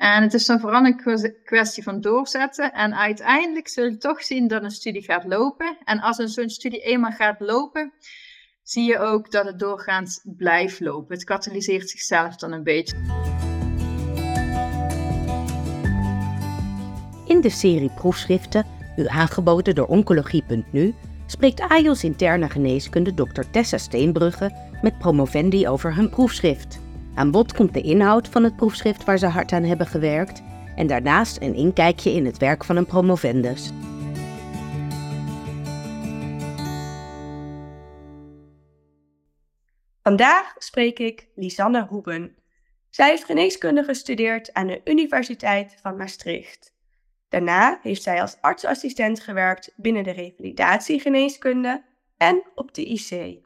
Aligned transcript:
En 0.00 0.22
het 0.22 0.34
is 0.34 0.46
dan 0.46 0.60
vooral 0.60 0.84
een 0.84 1.24
kwestie 1.44 1.82
van 1.82 2.00
doorzetten. 2.00 2.72
En 2.72 2.94
uiteindelijk 2.94 3.68
zul 3.68 3.84
je 3.84 3.96
toch 3.96 4.22
zien 4.22 4.48
dat 4.48 4.62
een 4.62 4.70
studie 4.70 5.02
gaat 5.02 5.24
lopen. 5.24 5.76
En 5.84 6.00
als 6.00 6.18
een 6.18 6.28
zo'n 6.28 6.48
studie 6.48 6.80
eenmaal 6.80 7.10
gaat 7.10 7.40
lopen, 7.40 7.92
zie 8.62 8.84
je 8.84 8.98
ook 8.98 9.30
dat 9.30 9.46
het 9.46 9.58
doorgaans 9.58 10.20
blijft 10.24 10.80
lopen. 10.80 11.14
Het 11.14 11.24
katalyseert 11.24 11.90
zichzelf 11.90 12.36
dan 12.36 12.52
een 12.52 12.62
beetje. 12.62 12.96
In 17.26 17.40
de 17.40 17.50
serie 17.50 17.90
proefschriften, 17.90 18.66
u 18.96 19.06
aangeboden 19.06 19.74
door 19.74 19.86
Oncologie.nu, 19.86 20.94
spreekt 21.26 21.60
AJOS 21.60 22.04
interne 22.04 22.48
geneeskunde 22.48 23.14
Dr. 23.14 23.42
Tessa 23.50 23.78
Steenbrugge 23.78 24.50
met 24.82 24.98
promovendi 24.98 25.68
over 25.68 25.94
hun 25.94 26.10
proefschrift. 26.10 26.80
Aan 27.20 27.30
bod 27.30 27.52
komt 27.52 27.74
de 27.74 27.80
inhoud 27.80 28.28
van 28.28 28.44
het 28.44 28.56
proefschrift 28.56 29.04
waar 29.04 29.18
ze 29.18 29.26
hard 29.26 29.52
aan 29.52 29.62
hebben 29.62 29.86
gewerkt 29.86 30.42
en 30.76 30.86
daarnaast 30.86 31.40
een 31.40 31.54
inkijkje 31.54 32.12
in 32.12 32.26
het 32.26 32.38
werk 32.38 32.64
van 32.64 32.76
een 32.76 32.86
promovendus. 32.86 33.70
Vandaag 40.02 40.54
spreek 40.58 40.98
ik 40.98 41.28
Lisanne 41.34 41.86
Hoeben. 41.86 42.36
Zij 42.90 43.08
heeft 43.08 43.24
geneeskunde 43.24 43.84
gestudeerd 43.84 44.52
aan 44.52 44.66
de 44.66 44.80
Universiteit 44.84 45.76
van 45.82 45.96
Maastricht. 45.96 46.74
Daarna 47.28 47.78
heeft 47.82 48.02
zij 48.02 48.20
als 48.20 48.36
artsassistent 48.40 49.20
gewerkt 49.20 49.72
binnen 49.76 50.02
de 50.02 50.12
revalidatiegeneeskunde 50.12 51.84
en 52.16 52.42
op 52.54 52.74
de 52.74 52.84
IC. 52.84 53.40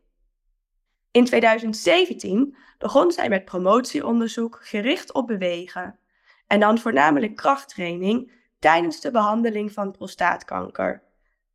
In 1.14 1.24
2017 1.24 2.56
begon 2.78 3.12
zij 3.12 3.28
met 3.28 3.44
promotieonderzoek 3.44 4.60
gericht 4.62 5.12
op 5.12 5.26
bewegen 5.26 5.98
en 6.46 6.60
dan 6.60 6.78
voornamelijk 6.78 7.36
krachttraining 7.36 8.32
tijdens 8.58 9.00
de 9.00 9.10
behandeling 9.10 9.72
van 9.72 9.90
prostaatkanker. 9.90 11.02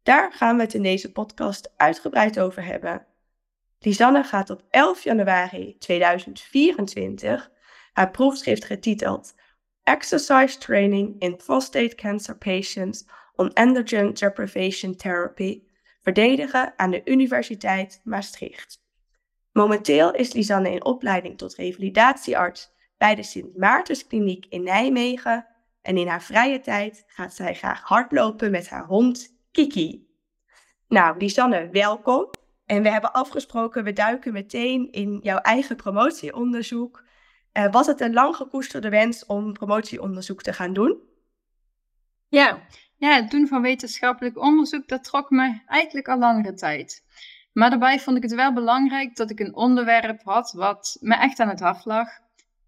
Daar 0.03 0.31
gaan 0.31 0.56
we 0.56 0.61
het 0.61 0.73
in 0.73 0.84
deze 0.84 1.11
podcast 1.11 1.73
uitgebreid 1.78 2.39
over 2.39 2.66
hebben. 2.66 3.06
Lisanne 3.80 4.23
gaat 4.23 4.50
op 4.50 4.64
11 4.69 5.03
januari 5.03 5.78
2024 5.78 7.52
haar 7.94 8.12
proefschrift 8.12 8.66
getiteld 8.66 9.36
Exercise 9.84 10.58
Training 10.58 11.16
in 11.22 11.36
Prostate 11.36 11.95
Cancer 11.95 12.38
Patients 12.38 13.06
on 13.36 13.53
Androgen 13.53 14.14
Deprivation 14.14 14.95
Therapy 14.95 15.64
verdedigen 16.02 16.73
aan 16.75 16.91
de 16.91 17.02
Universiteit 17.06 18.02
Maastricht. 18.03 18.88
Momenteel 19.60 20.14
is 20.14 20.34
Lisanne 20.34 20.72
in 20.72 20.86
opleiding 20.86 21.38
tot 21.38 21.56
revalidatiearts 21.56 22.72
bij 22.98 23.16
de 23.16 23.24
Sint 23.24 23.58
Maartenskliniek 23.58 24.46
in 24.46 24.64
Nijmegen 24.64 25.48
en 25.82 25.98
in 25.98 26.08
haar 26.08 26.22
vrije 26.22 26.60
tijd 26.60 27.04
gaat 27.08 27.34
zij 27.34 27.56
graag 27.56 27.82
hardlopen 27.82 28.52
met 28.52 28.70
haar 28.70 28.86
hond 28.86 29.38
Kiki. 29.52 30.08
Nou, 30.88 31.18
Lisanne, 31.18 31.70
welkom. 31.72 32.30
En 32.66 32.84
we 32.84 32.90
hebben 32.90 33.14
afgesproken, 33.14 33.84
we 33.84 33.94
duiken 33.94 34.34
meteen 34.34 34.92
in 34.92 35.20
jouw 35.22 35.38
eigen 35.38 35.76
promotieonderzoek. 35.76 37.04
Uh, 37.54 37.72
was 37.72 37.88
het 37.88 38.02
een 38.02 38.14
lang 38.14 38.36
gekoesterde 38.36 38.90
wens 38.90 39.26
om 39.26 39.54
promotieonderzoek 39.54 40.42
te 40.42 40.54
gaan 40.54 40.74
doen? 40.74 40.98
Ja, 42.28 42.62
ja, 42.96 43.16
het 43.16 43.32
doen 43.32 43.48
van 43.48 43.62
wetenschappelijk 43.62 44.38
onderzoek, 44.38 44.88
dat 44.88 45.04
trok 45.04 45.30
me 45.30 45.62
eigenlijk 45.66 46.08
al 46.08 46.18
langere 46.20 46.54
tijd. 46.54 47.04
Maar 47.53 47.69
daarbij 47.69 48.00
vond 48.00 48.17
ik 48.17 48.23
het 48.23 48.33
wel 48.33 48.53
belangrijk 48.53 49.16
dat 49.16 49.30
ik 49.30 49.39
een 49.39 49.55
onderwerp 49.55 50.23
had 50.23 50.52
wat 50.52 50.97
me 51.00 51.16
echt 51.16 51.39
aan 51.39 51.50
het 51.50 51.59
hart 51.59 51.86
lag. 51.86 52.08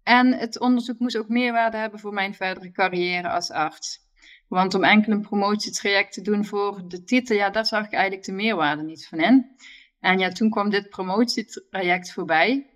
En 0.02 0.32
het 0.32 0.60
onderzoek 0.60 0.98
moest 0.98 1.16
ook 1.16 1.28
meerwaarde 1.28 1.76
hebben 1.76 2.00
voor 2.00 2.12
mijn 2.12 2.34
verdere 2.34 2.70
carrière 2.70 3.28
als 3.28 3.50
arts. 3.50 4.00
Want 4.48 4.74
om 4.74 4.84
enkel 4.84 5.12
een 5.12 5.20
promotietraject 5.20 6.12
te 6.12 6.22
doen 6.22 6.44
voor 6.44 6.82
de 6.88 7.04
titel, 7.04 7.36
ja, 7.36 7.50
daar 7.50 7.66
zag 7.66 7.84
ik 7.84 7.92
eigenlijk 7.92 8.24
de 8.24 8.32
meerwaarde 8.32 8.82
niet 8.82 9.06
van 9.06 9.18
in. 9.18 9.56
En 10.00 10.18
ja, 10.18 10.28
toen 10.28 10.50
kwam 10.50 10.70
dit 10.70 10.88
promotietraject 10.88 12.12
voorbij. 12.12 12.70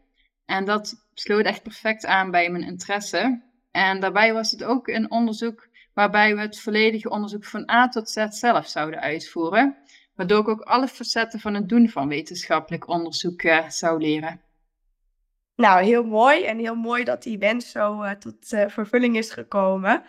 En 0.44 0.64
dat 0.64 1.06
sloot 1.14 1.44
echt 1.44 1.62
perfect 1.62 2.06
aan 2.06 2.30
bij 2.30 2.50
mijn 2.50 2.64
interesse. 2.64 3.42
En 3.70 4.00
daarbij 4.00 4.32
was 4.32 4.50
het 4.50 4.64
ook 4.64 4.88
een 4.88 5.10
onderzoek 5.10 5.68
waarbij 5.94 6.34
we 6.34 6.40
het 6.40 6.60
volledige 6.60 7.10
onderzoek 7.10 7.44
van 7.44 7.70
A 7.70 7.88
tot 7.88 8.10
Z 8.10 8.26
zelf 8.28 8.66
zouden 8.66 9.00
uitvoeren 9.00 9.76
waardoor 10.16 10.40
ik 10.40 10.48
ook 10.48 10.60
alle 10.60 10.88
facetten 10.88 11.40
van 11.40 11.54
het 11.54 11.68
doen 11.68 11.88
van 11.88 12.08
wetenschappelijk 12.08 12.88
onderzoek 12.88 13.42
uh, 13.42 13.68
zou 13.68 14.00
leren. 14.00 14.40
Nou, 15.56 15.84
heel 15.84 16.04
mooi 16.04 16.44
en 16.44 16.58
heel 16.58 16.74
mooi 16.74 17.04
dat 17.04 17.22
die 17.22 17.38
wens 17.38 17.70
zo 17.70 18.02
uh, 18.02 18.10
tot 18.10 18.52
uh, 18.52 18.68
vervulling 18.68 19.16
is 19.16 19.30
gekomen. 19.30 20.02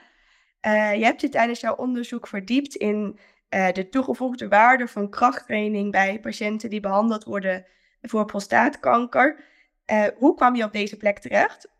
je 0.61 1.03
hebt 1.03 1.21
je 1.21 1.29
tijdens 1.29 1.59
jouw 1.59 1.75
onderzoek 1.75 2.27
verdiept 2.27 2.75
in 2.75 3.19
de 3.49 3.87
toegevoegde 3.89 4.47
waarde 4.47 4.87
van 4.87 5.09
krachttraining 5.09 5.91
bij 5.91 6.19
patiënten 6.19 6.69
die 6.69 6.79
behandeld 6.79 7.23
worden 7.23 7.65
voor 8.01 8.25
prostaatkanker. 8.25 9.43
hoe 10.17 10.35
kwam 10.35 10.55
je 10.55 10.63
op 10.63 10.71
deze 10.71 10.97
plek 10.97 11.19
terecht? 11.19 11.76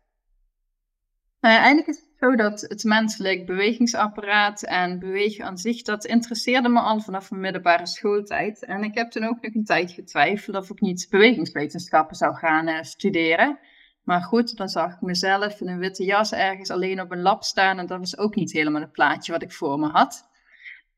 Nou 1.40 1.56
eigenlijk 1.56 1.88
is 1.88 1.96
het 1.96 2.18
zo 2.20 2.36
dat 2.36 2.60
het 2.60 2.84
menselijk 2.84 3.46
bewegingsapparaat 3.46 4.62
en 4.62 4.98
bewegen 4.98 5.44
aan 5.44 5.58
zich, 5.58 5.82
dat 5.82 6.04
interesseerde 6.04 6.68
me 6.68 6.80
al 6.80 7.00
vanaf 7.00 7.30
mijn 7.30 7.42
middelbare 7.42 7.86
schooltijd. 7.86 8.64
En 8.64 8.82
ik 8.82 8.94
heb 8.94 9.10
toen 9.10 9.24
ook 9.24 9.40
nog 9.40 9.54
een 9.54 9.64
tijd 9.64 9.90
getwijfeld 9.90 10.56
of 10.56 10.70
ik 10.70 10.80
niet 10.80 11.06
bewegingswetenschappen 11.10 12.16
zou 12.16 12.34
gaan 12.34 12.68
uh, 12.68 12.82
studeren. 12.82 13.58
Maar 14.02 14.22
goed, 14.22 14.56
dan 14.56 14.68
zag 14.68 14.92
ik 14.92 15.00
mezelf 15.00 15.60
in 15.60 15.68
een 15.68 15.78
witte 15.78 16.04
jas 16.04 16.32
ergens 16.32 16.70
alleen 16.70 17.00
op 17.00 17.10
een 17.10 17.22
lab 17.22 17.42
staan 17.42 17.78
en 17.78 17.86
dat 17.86 17.98
was 17.98 18.18
ook 18.18 18.34
niet 18.34 18.52
helemaal 18.52 18.80
het 18.80 18.92
plaatje 18.92 19.32
wat 19.32 19.42
ik 19.42 19.52
voor 19.52 19.78
me 19.78 19.88
had. 19.88 20.28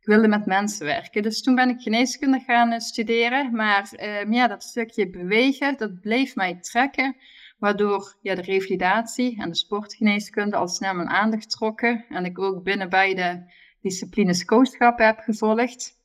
Ik 0.00 0.06
wilde 0.06 0.28
met 0.28 0.46
mensen 0.46 0.86
werken, 0.86 1.22
dus 1.22 1.42
toen 1.42 1.54
ben 1.54 1.68
ik 1.68 1.80
geneeskunde 1.80 2.42
gaan 2.46 2.72
uh, 2.72 2.78
studeren. 2.78 3.54
Maar 3.54 3.90
uh, 3.92 4.32
ja, 4.32 4.46
dat 4.46 4.62
stukje 4.62 5.10
bewegen, 5.10 5.76
dat 5.76 6.00
bleef 6.00 6.34
mij 6.34 6.58
trekken 6.60 7.16
waardoor 7.60 8.16
ja, 8.20 8.34
de 8.34 8.42
revalidatie 8.42 9.40
en 9.40 9.48
de 9.48 9.56
sportgeneeskunde 9.56 10.56
al 10.56 10.68
snel 10.68 10.94
mijn 10.94 11.08
aandacht 11.08 11.50
trokken. 11.50 12.04
En 12.08 12.24
ik 12.24 12.38
ook 12.38 12.62
binnen 12.62 12.88
beide 12.88 13.52
disciplines 13.80 14.44
coachschap 14.44 14.98
heb 14.98 15.18
gevolgd. 15.18 15.98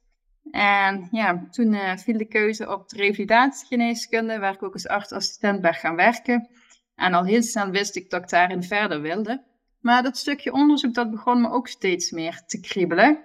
En 0.51 1.07
ja, 1.11 1.47
toen 1.49 1.73
uh, 1.73 1.95
viel 1.97 2.17
de 2.17 2.27
keuze 2.27 2.71
op 2.71 2.89
de 2.89 2.97
revalidatiegeneeskunde, 2.97 4.39
waar 4.39 4.53
ik 4.53 4.63
ook 4.63 4.73
als 4.73 4.87
artsassistent 4.87 5.61
ben 5.61 5.73
gaan 5.73 5.95
werken. 5.95 6.49
En 6.95 7.13
al 7.13 7.25
heel 7.25 7.41
snel 7.41 7.69
wist 7.69 7.95
ik 7.95 8.09
dat 8.09 8.21
ik 8.21 8.29
daarin 8.29 8.63
verder 8.63 9.01
wilde. 9.01 9.43
Maar 9.79 10.03
dat 10.03 10.17
stukje 10.17 10.53
onderzoek, 10.53 10.93
dat 10.93 11.11
begon 11.11 11.41
me 11.41 11.49
ook 11.49 11.67
steeds 11.67 12.11
meer 12.11 12.41
te 12.45 12.59
kriebelen. 12.59 13.23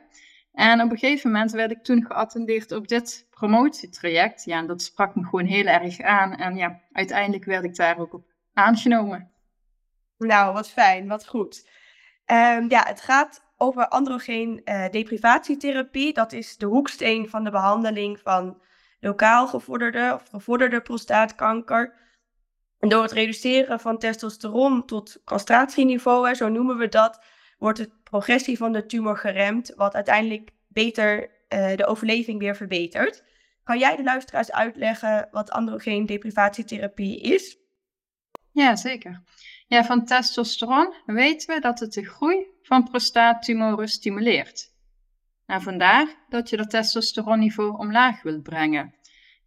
En 0.52 0.82
op 0.82 0.90
een 0.90 0.98
gegeven 0.98 1.30
moment 1.30 1.50
werd 1.50 1.70
ik 1.70 1.82
toen 1.82 2.06
geattendeerd 2.06 2.72
op 2.72 2.88
dit 2.88 3.26
promotietraject. 3.30 4.44
Ja, 4.44 4.58
en 4.58 4.66
dat 4.66 4.82
sprak 4.82 5.14
me 5.14 5.24
gewoon 5.24 5.46
heel 5.46 5.66
erg 5.66 6.00
aan. 6.00 6.36
En 6.36 6.56
ja, 6.56 6.80
uiteindelijk 6.92 7.44
werd 7.44 7.64
ik 7.64 7.76
daar 7.76 7.98
ook 7.98 8.14
op 8.14 8.24
aangenomen. 8.54 9.30
Nou, 10.18 10.52
wat 10.52 10.70
fijn, 10.70 11.08
wat 11.08 11.26
goed. 11.26 11.68
Um, 12.26 12.70
ja, 12.70 12.84
het 12.86 13.00
gaat 13.00 13.44
over 13.56 13.88
androgeen 13.88 14.60
uh, 14.64 14.88
deprivatietherapie. 14.88 16.12
Dat 16.12 16.32
is 16.32 16.56
de 16.56 16.66
hoeksteen 16.66 17.28
van 17.28 17.44
de 17.44 17.50
behandeling 17.50 18.20
van 18.20 18.62
lokaal 19.00 19.46
gevorderde 19.46 20.10
of 20.14 20.28
gevorderde 20.28 20.80
prostaatkanker. 20.80 21.94
En 22.78 22.88
door 22.88 23.02
het 23.02 23.12
reduceren 23.12 23.80
van 23.80 23.98
testosteron 23.98 24.86
tot 24.86 25.20
castratieniveau, 25.24 26.34
zo 26.34 26.48
noemen 26.48 26.76
we 26.76 26.88
dat, 26.88 27.24
wordt 27.60 27.78
de 27.78 27.90
progressie 28.04 28.56
van 28.56 28.72
de 28.72 28.86
tumor 28.86 29.16
geremd, 29.16 29.72
wat 29.76 29.94
uiteindelijk 29.94 30.50
beter 30.68 31.30
uh, 31.48 31.76
de 31.76 31.86
overleving 31.86 32.38
weer 32.38 32.56
verbetert. 32.56 33.24
Kan 33.64 33.78
jij 33.78 33.96
de 33.96 34.02
luisteraars 34.02 34.52
uitleggen 34.52 35.28
wat 35.30 35.50
androgeen 35.50 36.06
deprivatietherapie 36.06 37.20
is? 37.20 37.58
Ja, 38.52 38.76
zeker. 38.76 39.22
Ja, 39.66 39.84
van 39.84 40.04
testosteron 40.04 40.94
weten 41.06 41.54
we 41.54 41.60
dat 41.60 41.80
het 41.80 41.92
de 41.92 42.04
groei 42.04 42.46
van 42.62 42.84
prostaattumoren 42.84 43.88
stimuleert. 43.88 44.72
Nou, 45.46 45.62
vandaar 45.62 46.06
dat 46.28 46.50
je 46.50 46.56
dat 46.56 46.70
testosteronniveau 46.70 47.78
omlaag 47.78 48.22
wilt 48.22 48.42
brengen. 48.42 48.94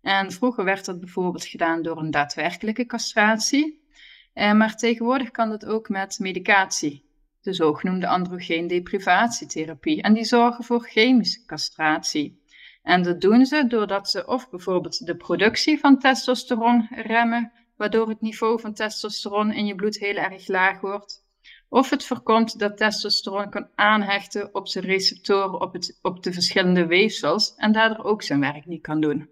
En 0.01 0.31
vroeger 0.31 0.63
werd 0.63 0.85
dat 0.85 0.99
bijvoorbeeld 0.99 1.45
gedaan 1.45 1.81
door 1.81 1.97
een 1.97 2.11
daadwerkelijke 2.11 2.85
castratie. 2.85 3.87
Eh, 4.33 4.53
maar 4.53 4.75
tegenwoordig 4.75 5.31
kan 5.31 5.49
dat 5.49 5.65
ook 5.65 5.89
met 5.89 6.19
medicatie, 6.19 7.05
de 7.43 7.53
zogenoemde 7.53 8.07
androgeen-deprivatietherapie. 8.07 10.01
En 10.01 10.13
die 10.13 10.23
zorgen 10.23 10.63
voor 10.63 10.87
chemische 10.87 11.45
castratie. 11.45 12.41
En 12.83 13.03
dat 13.03 13.21
doen 13.21 13.45
ze 13.45 13.67
doordat 13.67 14.09
ze 14.09 14.27
of 14.27 14.49
bijvoorbeeld 14.49 15.05
de 15.05 15.15
productie 15.15 15.79
van 15.79 15.99
testosteron 15.99 16.87
remmen, 16.91 17.51
waardoor 17.75 18.09
het 18.09 18.21
niveau 18.21 18.59
van 18.59 18.73
testosteron 18.73 19.51
in 19.51 19.65
je 19.65 19.75
bloed 19.75 19.97
heel 19.97 20.15
erg 20.15 20.47
laag 20.47 20.79
wordt. 20.81 21.21
Of 21.69 21.89
het 21.89 22.05
voorkomt 22.05 22.59
dat 22.59 22.77
testosteron 22.77 23.49
kan 23.49 23.69
aanhechten 23.75 24.55
op 24.55 24.67
zijn 24.67 24.85
receptoren 24.85 25.61
op, 25.61 25.73
het, 25.73 25.99
op 26.01 26.23
de 26.23 26.33
verschillende 26.33 26.85
weefsels 26.85 27.55
en 27.55 27.71
daardoor 27.71 28.05
ook 28.05 28.21
zijn 28.21 28.39
werk 28.39 28.65
niet 28.65 28.81
kan 28.81 29.01
doen. 29.01 29.29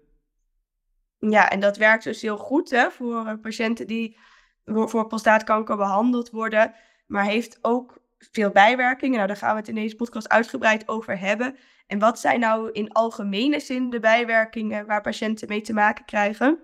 Ja, 1.18 1.50
en 1.50 1.60
dat 1.60 1.76
werkt 1.76 2.04
dus 2.04 2.22
heel 2.22 2.36
goed 2.36 2.70
hè, 2.70 2.90
voor 2.90 3.38
patiënten 3.38 3.86
die 3.86 4.16
voor 4.64 5.06
prostaatkanker 5.06 5.76
behandeld 5.76 6.30
worden, 6.30 6.74
maar 7.06 7.24
heeft 7.24 7.58
ook 7.60 8.01
veel 8.30 8.50
bijwerkingen. 8.50 9.16
Nou, 9.16 9.26
daar 9.26 9.36
gaan 9.36 9.52
we 9.52 9.58
het 9.58 9.68
in 9.68 9.74
deze 9.74 9.96
podcast 9.96 10.28
uitgebreid 10.28 10.88
over 10.88 11.18
hebben. 11.18 11.56
En 11.86 11.98
wat 11.98 12.20
zijn 12.20 12.40
nou 12.40 12.70
in 12.72 12.92
algemene 12.92 13.60
zin 13.60 13.90
de 13.90 14.00
bijwerkingen 14.00 14.86
waar 14.86 15.00
patiënten 15.00 15.48
mee 15.48 15.60
te 15.60 15.72
maken 15.72 16.04
krijgen? 16.04 16.58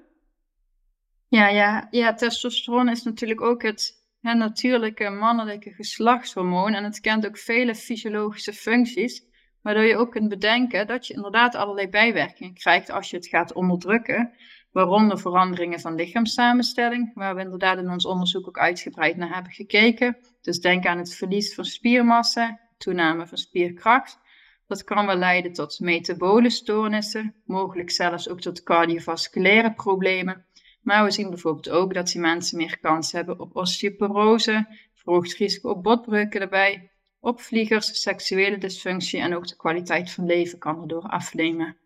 Ja, 1.29 1.49
ja, 1.49 1.87
ja 1.91 2.15
testosteron 2.15 2.89
is 2.89 3.03
natuurlijk 3.03 3.41
ook 3.41 3.63
het, 3.63 4.07
het 4.21 4.37
natuurlijke 4.37 5.11
mannelijke 5.11 5.73
geslachtshormoon. 5.73 6.75
En 6.75 6.85
het 6.85 7.01
kent 7.01 7.27
ook 7.27 7.39
vele 7.39 7.75
fysiologische 7.75 8.53
functies. 8.53 9.27
Waardoor 9.63 9.85
je 9.85 9.97
ook 9.97 10.11
kunt 10.11 10.29
bedenken 10.29 10.87
dat 10.87 11.07
je 11.07 11.15
inderdaad 11.15 11.55
allerlei 11.55 11.89
bijwerkingen 11.89 12.55
krijgt 12.55 12.91
als 12.91 13.11
je 13.11 13.17
het 13.17 13.27
gaat 13.27 13.53
onderdrukken. 13.53 14.33
Waaronder 14.73 15.19
veranderingen 15.19 15.81
van 15.81 15.95
lichaamssamenstelling, 15.95 17.11
waar 17.15 17.35
we 17.35 17.41
inderdaad 17.41 17.79
in 17.79 17.91
ons 17.91 18.07
onderzoek 18.07 18.49
ook 18.49 18.59
uitgebreid 18.59 19.17
naar 19.17 19.35
hebben 19.35 19.53
gekeken. 19.53 20.17
Dus 20.41 20.61
denk 20.61 20.87
aan 20.87 20.99
het 20.99 21.15
verlies 21.15 21.55
van 21.55 21.65
spiermassa, 21.65 22.61
toename 22.79 23.27
van 23.27 23.39
spierkracht. 23.39 24.19
Dat 24.67 24.85
kan 24.85 25.07
wel 25.07 25.17
leiden 25.17 25.53
tot 25.53 25.81
metabole 25.81 26.51
stoornissen, 26.51 27.35
mogelijk 27.45 27.91
zelfs 27.91 28.29
ook 28.29 28.41
tot 28.41 28.63
cardiovasculaire 28.63 29.73
problemen. 29.73 30.45
Maar 30.83 31.05
we 31.05 31.11
zien 31.11 31.31
bijvoorbeeld 31.31 31.71
ook 31.71 31.95
dat 31.95 32.07
die 32.07 32.21
mensen 32.21 32.57
meer 32.57 32.79
kans 32.79 33.13
hebben 33.13 33.41
op 33.41 33.57
osteoporose, 33.57 34.67
verhoogd 34.95 35.35
risico 35.35 35.71
op 35.71 35.83
botbreuken 35.83 36.41
erbij, 36.41 36.91
opvliegers, 37.21 38.03
seksuele 38.03 38.59
dysfunctie 38.59 39.21
en 39.21 39.37
ook 39.37 39.47
de 39.47 39.57
kwaliteit 39.57 40.11
van 40.11 40.27
leven 40.27 40.59
kan 40.59 40.81
erdoor 40.81 41.03
afnemen. 41.03 41.77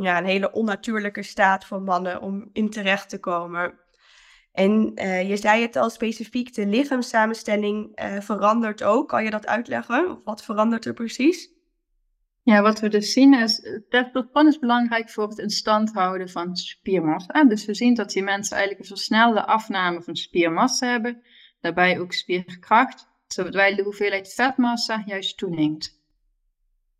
Ja, 0.00 0.18
een 0.18 0.24
hele 0.24 0.52
onnatuurlijke 0.52 1.22
staat 1.22 1.64
voor 1.64 1.82
mannen 1.82 2.20
om 2.20 2.50
in 2.52 2.70
terecht 2.70 3.08
te 3.08 3.20
komen. 3.20 3.78
En 4.52 4.92
uh, 4.94 5.28
je 5.28 5.36
zei 5.36 5.62
het 5.62 5.76
al 5.76 5.90
specifiek, 5.90 6.54
de 6.54 6.66
lichaamssamenstelling 6.66 8.00
uh, 8.02 8.20
verandert 8.20 8.82
ook. 8.82 9.08
Kan 9.08 9.24
je 9.24 9.30
dat 9.30 9.46
uitleggen? 9.46 10.20
Wat 10.24 10.44
verandert 10.44 10.84
er 10.84 10.94
precies? 10.94 11.48
Ja, 12.42 12.62
wat 12.62 12.80
we 12.80 12.88
dus 12.88 13.12
zien 13.12 13.34
is, 13.34 13.60
testosteron 13.88 14.46
is 14.46 14.58
belangrijk 14.58 15.10
voor 15.10 15.28
het 15.28 15.38
in 15.38 15.50
stand 15.50 15.92
houden 15.92 16.28
van 16.28 16.56
spiermassa. 16.56 17.44
Dus 17.44 17.64
we 17.64 17.74
zien 17.74 17.94
dat 17.94 18.10
die 18.10 18.22
mensen 18.22 18.56
eigenlijk 18.56 18.88
een 18.88 18.96
versnelde 18.96 19.46
afname 19.46 20.02
van 20.02 20.16
spiermassa 20.16 20.90
hebben, 20.90 21.22
daarbij 21.60 22.00
ook 22.00 22.12
spierkracht, 22.12 23.08
terwijl 23.26 23.76
de 23.76 23.82
hoeveelheid 23.82 24.32
vetmassa 24.34 25.02
juist 25.06 25.38
toeneemt. 25.38 25.98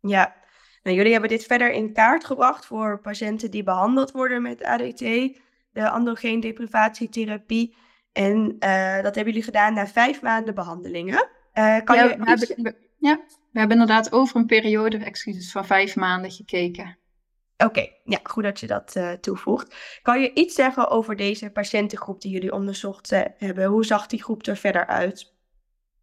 Ja, 0.01 0.35
nou, 0.83 0.95
jullie 0.95 1.11
hebben 1.11 1.29
dit 1.29 1.43
verder 1.43 1.71
in 1.71 1.93
kaart 1.93 2.25
gebracht 2.25 2.65
voor 2.65 2.99
patiënten 2.99 3.51
die 3.51 3.63
behandeld 3.63 4.11
worden 4.11 4.41
met 4.41 4.63
ADT, 4.63 4.99
de 5.71 5.89
androgeendeprivatietherapie. 5.89 7.75
En 8.11 8.55
uh, 8.59 8.95
dat 8.95 9.15
hebben 9.15 9.25
jullie 9.25 9.43
gedaan 9.43 9.73
na 9.73 9.87
vijf 9.87 10.21
maanden 10.21 10.55
behandelingen. 10.55 11.29
Uh, 11.53 11.77
kan 11.83 11.95
ja, 11.95 12.03
je 12.03 12.17
we 12.17 12.23
hebben, 12.23 12.75
ja, 12.97 13.19
we 13.51 13.59
hebben 13.59 13.79
inderdaad 13.79 14.11
over 14.11 14.35
een 14.35 14.45
periode 14.45 14.97
excuses, 14.97 15.51
van 15.51 15.65
vijf 15.65 15.95
maanden 15.95 16.31
gekeken. 16.31 16.97
Oké, 17.57 17.87
ja, 18.03 18.19
goed 18.23 18.43
dat 18.43 18.59
je 18.59 18.67
dat 18.67 18.95
uh, 18.97 19.11
toevoegt. 19.11 19.99
Kan 20.01 20.21
je 20.21 20.33
iets 20.33 20.55
zeggen 20.55 20.89
over 20.89 21.15
deze 21.15 21.49
patiëntengroep 21.49 22.21
die 22.21 22.31
jullie 22.31 22.53
onderzocht 22.53 23.09
hebben? 23.37 23.65
Hoe 23.65 23.85
zag 23.85 24.07
die 24.07 24.23
groep 24.23 24.45
er 24.45 24.57
verder 24.57 24.87
uit? 24.87 25.33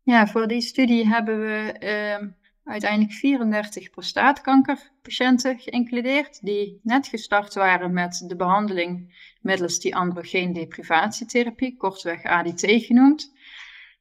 Ja, 0.03 0.27
voor 0.27 0.47
die 0.47 0.61
studie 0.61 1.07
hebben 1.07 1.41
we 1.41 1.75
uh, 1.81 2.29
uiteindelijk 2.69 3.13
34 3.13 3.91
prostaatkankerpatiënten 3.91 5.59
geïncludeerd 5.59 6.45
die 6.45 6.81
net 6.83 7.07
gestart 7.07 7.55
waren 7.55 7.93
met 7.93 8.25
de 8.27 8.37
behandeling 8.37 9.15
middels 9.41 9.81
die 9.81 9.97
androgeendeprivatietherapie, 9.97 11.77
kortweg 11.77 12.25
ADT 12.25 12.67
genoemd. 12.67 13.33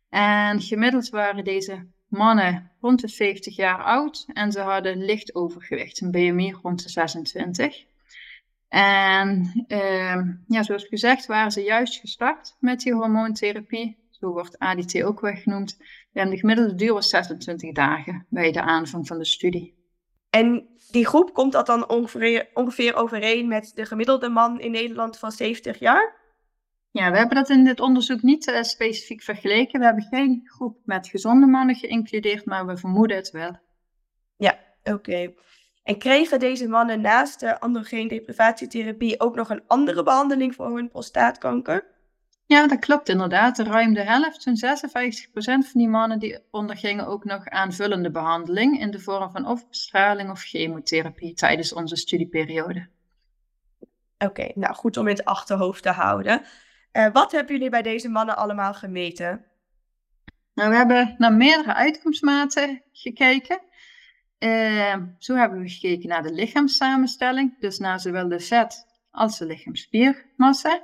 En 0.09 0.61
gemiddeld 0.61 1.09
waren 1.09 1.43
deze 1.43 1.87
mannen 2.07 2.71
rond 2.81 3.01
de 3.01 3.07
70 3.07 3.55
jaar 3.55 3.83
oud 3.83 4.25
en 4.33 4.51
ze 4.51 4.59
hadden 4.59 5.05
licht 5.05 5.35
overgewicht, 5.35 6.01
een 6.01 6.11
BMI 6.11 6.51
rond 6.61 6.83
de 6.83 6.89
26. 6.89 7.85
En 8.69 9.51
uh, 9.67 10.21
ja, 10.47 10.63
zoals 10.63 10.85
gezegd 10.85 11.25
waren 11.25 11.51
ze 11.51 11.61
juist 11.61 11.99
gestart 11.99 12.55
met 12.59 12.79
die 12.79 12.93
hormoontherapie. 12.93 13.97
Zo 14.19 14.31
wordt 14.31 14.59
ADT 14.59 15.03
ook 15.03 15.19
wel 15.19 15.35
genoemd. 15.35 15.77
En 16.13 16.29
de 16.29 16.37
gemiddelde 16.37 16.75
duur 16.75 16.93
was 16.93 17.09
26 17.09 17.71
dagen 17.71 18.25
bij 18.29 18.51
de 18.51 18.61
aanvang 18.61 19.07
van 19.07 19.17
de 19.17 19.25
studie. 19.25 19.75
En 20.29 20.67
die 20.91 21.05
groep 21.05 21.33
komt 21.33 21.51
dat 21.51 21.65
dan 21.65 21.89
ongeveer, 21.89 22.49
ongeveer 22.53 22.95
overeen 22.95 23.47
met 23.47 23.71
de 23.75 23.85
gemiddelde 23.85 24.29
man 24.29 24.59
in 24.59 24.71
Nederland 24.71 25.19
van 25.19 25.31
70 25.31 25.79
jaar? 25.79 26.15
Ja, 26.91 27.11
we 27.11 27.17
hebben 27.17 27.35
dat 27.35 27.49
in 27.49 27.63
dit 27.63 27.79
onderzoek 27.79 28.21
niet 28.21 28.47
uh, 28.47 28.61
specifiek 28.61 29.21
vergeleken. 29.21 29.79
We 29.79 29.85
hebben 29.85 30.03
geen 30.03 30.41
groep 30.43 30.77
met 30.83 31.07
gezonde 31.07 31.45
mannen 31.45 31.75
geïncludeerd, 31.75 32.45
maar 32.45 32.65
we 32.65 32.77
vermoeden 32.77 33.17
het 33.17 33.31
wel. 33.31 33.59
Ja, 34.37 34.59
oké. 34.83 35.33
En 35.83 35.97
kregen 35.97 36.39
deze 36.39 36.67
mannen 36.67 37.01
naast 37.01 37.39
de 37.39 37.59
androgeendeprivatietherapie 37.59 39.19
ook 39.19 39.35
nog 39.35 39.49
een 39.49 39.63
andere 39.67 40.03
behandeling 40.03 40.55
voor 40.55 40.75
hun 40.75 40.89
prostaatkanker? 40.89 41.95
Ja, 42.47 42.67
dat 42.67 42.79
klopt 42.79 43.09
inderdaad. 43.09 43.59
Ruim 43.59 43.93
de 43.93 44.03
helft, 44.03 44.41
zo'n 44.41 44.55
56% 44.55 44.59
van 45.41 45.63
die 45.73 45.87
mannen, 45.87 46.19
die 46.19 46.39
ondergingen 46.51 47.07
ook 47.07 47.25
nog 47.25 47.45
aanvullende 47.45 48.11
behandeling 48.11 48.79
in 48.79 48.91
de 48.91 48.99
vorm 48.99 49.31
van 49.31 49.47
of 49.47 49.67
bestraling 49.67 50.29
of 50.29 50.41
chemotherapie 50.41 51.33
tijdens 51.33 51.73
onze 51.73 51.95
studieperiode. 51.95 52.87
Oké, 54.17 54.51
nou 54.55 54.75
goed 54.75 54.97
om 54.97 55.07
in 55.07 55.15
het 55.15 55.25
achterhoofd 55.25 55.83
te 55.83 55.89
houden. 55.89 56.41
Uh, 56.93 57.07
wat 57.11 57.31
hebben 57.31 57.55
jullie 57.55 57.69
bij 57.69 57.81
deze 57.81 58.09
mannen 58.09 58.37
allemaal 58.37 58.73
gemeten? 58.73 59.45
Nou, 60.53 60.69
we 60.69 60.75
hebben 60.75 61.15
naar 61.17 61.33
meerdere 61.33 61.73
uitkomstmaten 61.73 62.81
gekeken. 62.91 63.61
Uh, 64.39 64.95
zo 65.17 65.35
hebben 65.35 65.59
we 65.59 65.69
gekeken 65.69 66.09
naar 66.09 66.23
de 66.23 66.33
lichaamssamenstelling, 66.33 67.59
dus 67.59 67.79
naar 67.79 67.99
zowel 67.99 68.27
de 68.27 68.39
vet 68.39 68.85
als 69.11 69.37
de 69.37 69.45
lichaamsspiermassa. 69.45 70.81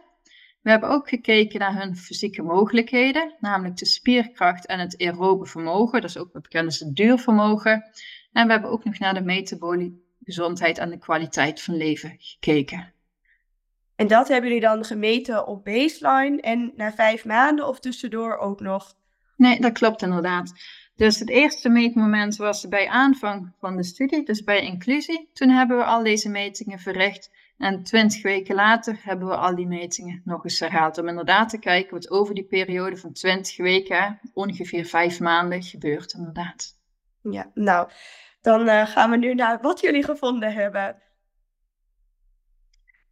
We 0.63 0.69
hebben 0.69 0.89
ook 0.89 1.09
gekeken 1.09 1.59
naar 1.59 1.79
hun 1.79 1.95
fysieke 1.95 2.41
mogelijkheden, 2.41 3.35
namelijk 3.39 3.77
de 3.77 3.85
spierkracht 3.85 4.65
en 4.65 4.79
het 4.79 5.01
aerobe 5.01 5.45
vermogen, 5.45 6.01
dat 6.01 6.09
is 6.09 6.17
ook 6.17 6.31
bekend 6.31 6.65
als 6.65 6.79
het 6.79 6.95
duurvermogen. 6.95 7.83
En 8.31 8.45
we 8.45 8.51
hebben 8.51 8.71
ook 8.71 8.83
nog 8.83 8.99
naar 8.99 9.13
de 9.13 9.21
metabolische 9.21 10.01
gezondheid 10.23 10.77
en 10.77 10.89
de 10.89 10.97
kwaliteit 10.97 11.61
van 11.61 11.75
leven 11.75 12.15
gekeken. 12.17 12.93
En 13.95 14.07
dat 14.07 14.27
hebben 14.27 14.49
jullie 14.49 14.65
dan 14.65 14.85
gemeten 14.85 15.47
op 15.47 15.63
baseline 15.63 16.41
en 16.41 16.73
na 16.75 16.93
vijf 16.93 17.25
maanden 17.25 17.67
of 17.67 17.79
tussendoor 17.79 18.37
ook 18.37 18.59
nog? 18.59 18.95
Nee, 19.35 19.59
dat 19.59 19.73
klopt 19.73 20.01
inderdaad. 20.01 20.53
Dus 20.95 21.19
het 21.19 21.29
eerste 21.29 21.69
meetmoment 21.69 22.35
was 22.35 22.67
bij 22.67 22.87
aanvang 22.87 23.53
van 23.59 23.75
de 23.75 23.83
studie, 23.83 24.25
dus 24.25 24.43
bij 24.43 24.61
inclusie. 24.61 25.29
Toen 25.33 25.49
hebben 25.49 25.77
we 25.77 25.83
al 25.83 26.03
deze 26.03 26.29
metingen 26.29 26.79
verricht. 26.79 27.31
En 27.63 27.83
twintig 27.83 28.21
weken 28.21 28.55
later 28.55 28.99
hebben 29.03 29.27
we 29.27 29.35
al 29.35 29.55
die 29.55 29.67
metingen 29.67 30.21
nog 30.25 30.43
eens 30.43 30.59
herhaald. 30.59 30.97
Om 30.97 31.07
inderdaad 31.07 31.49
te 31.49 31.59
kijken 31.59 31.93
wat 31.93 32.09
over 32.09 32.35
die 32.35 32.43
periode 32.43 32.97
van 32.97 33.13
twintig 33.13 33.57
weken, 33.57 34.19
ongeveer 34.33 34.85
vijf 34.85 35.19
maanden, 35.19 35.63
gebeurt 35.63 36.13
inderdaad. 36.13 36.77
Ja, 37.21 37.51
nou, 37.53 37.89
dan 38.41 38.67
uh, 38.67 38.87
gaan 38.87 39.09
we 39.09 39.17
nu 39.17 39.33
naar 39.33 39.61
wat 39.61 39.79
jullie 39.79 40.03
gevonden 40.03 40.53
hebben. 40.53 41.01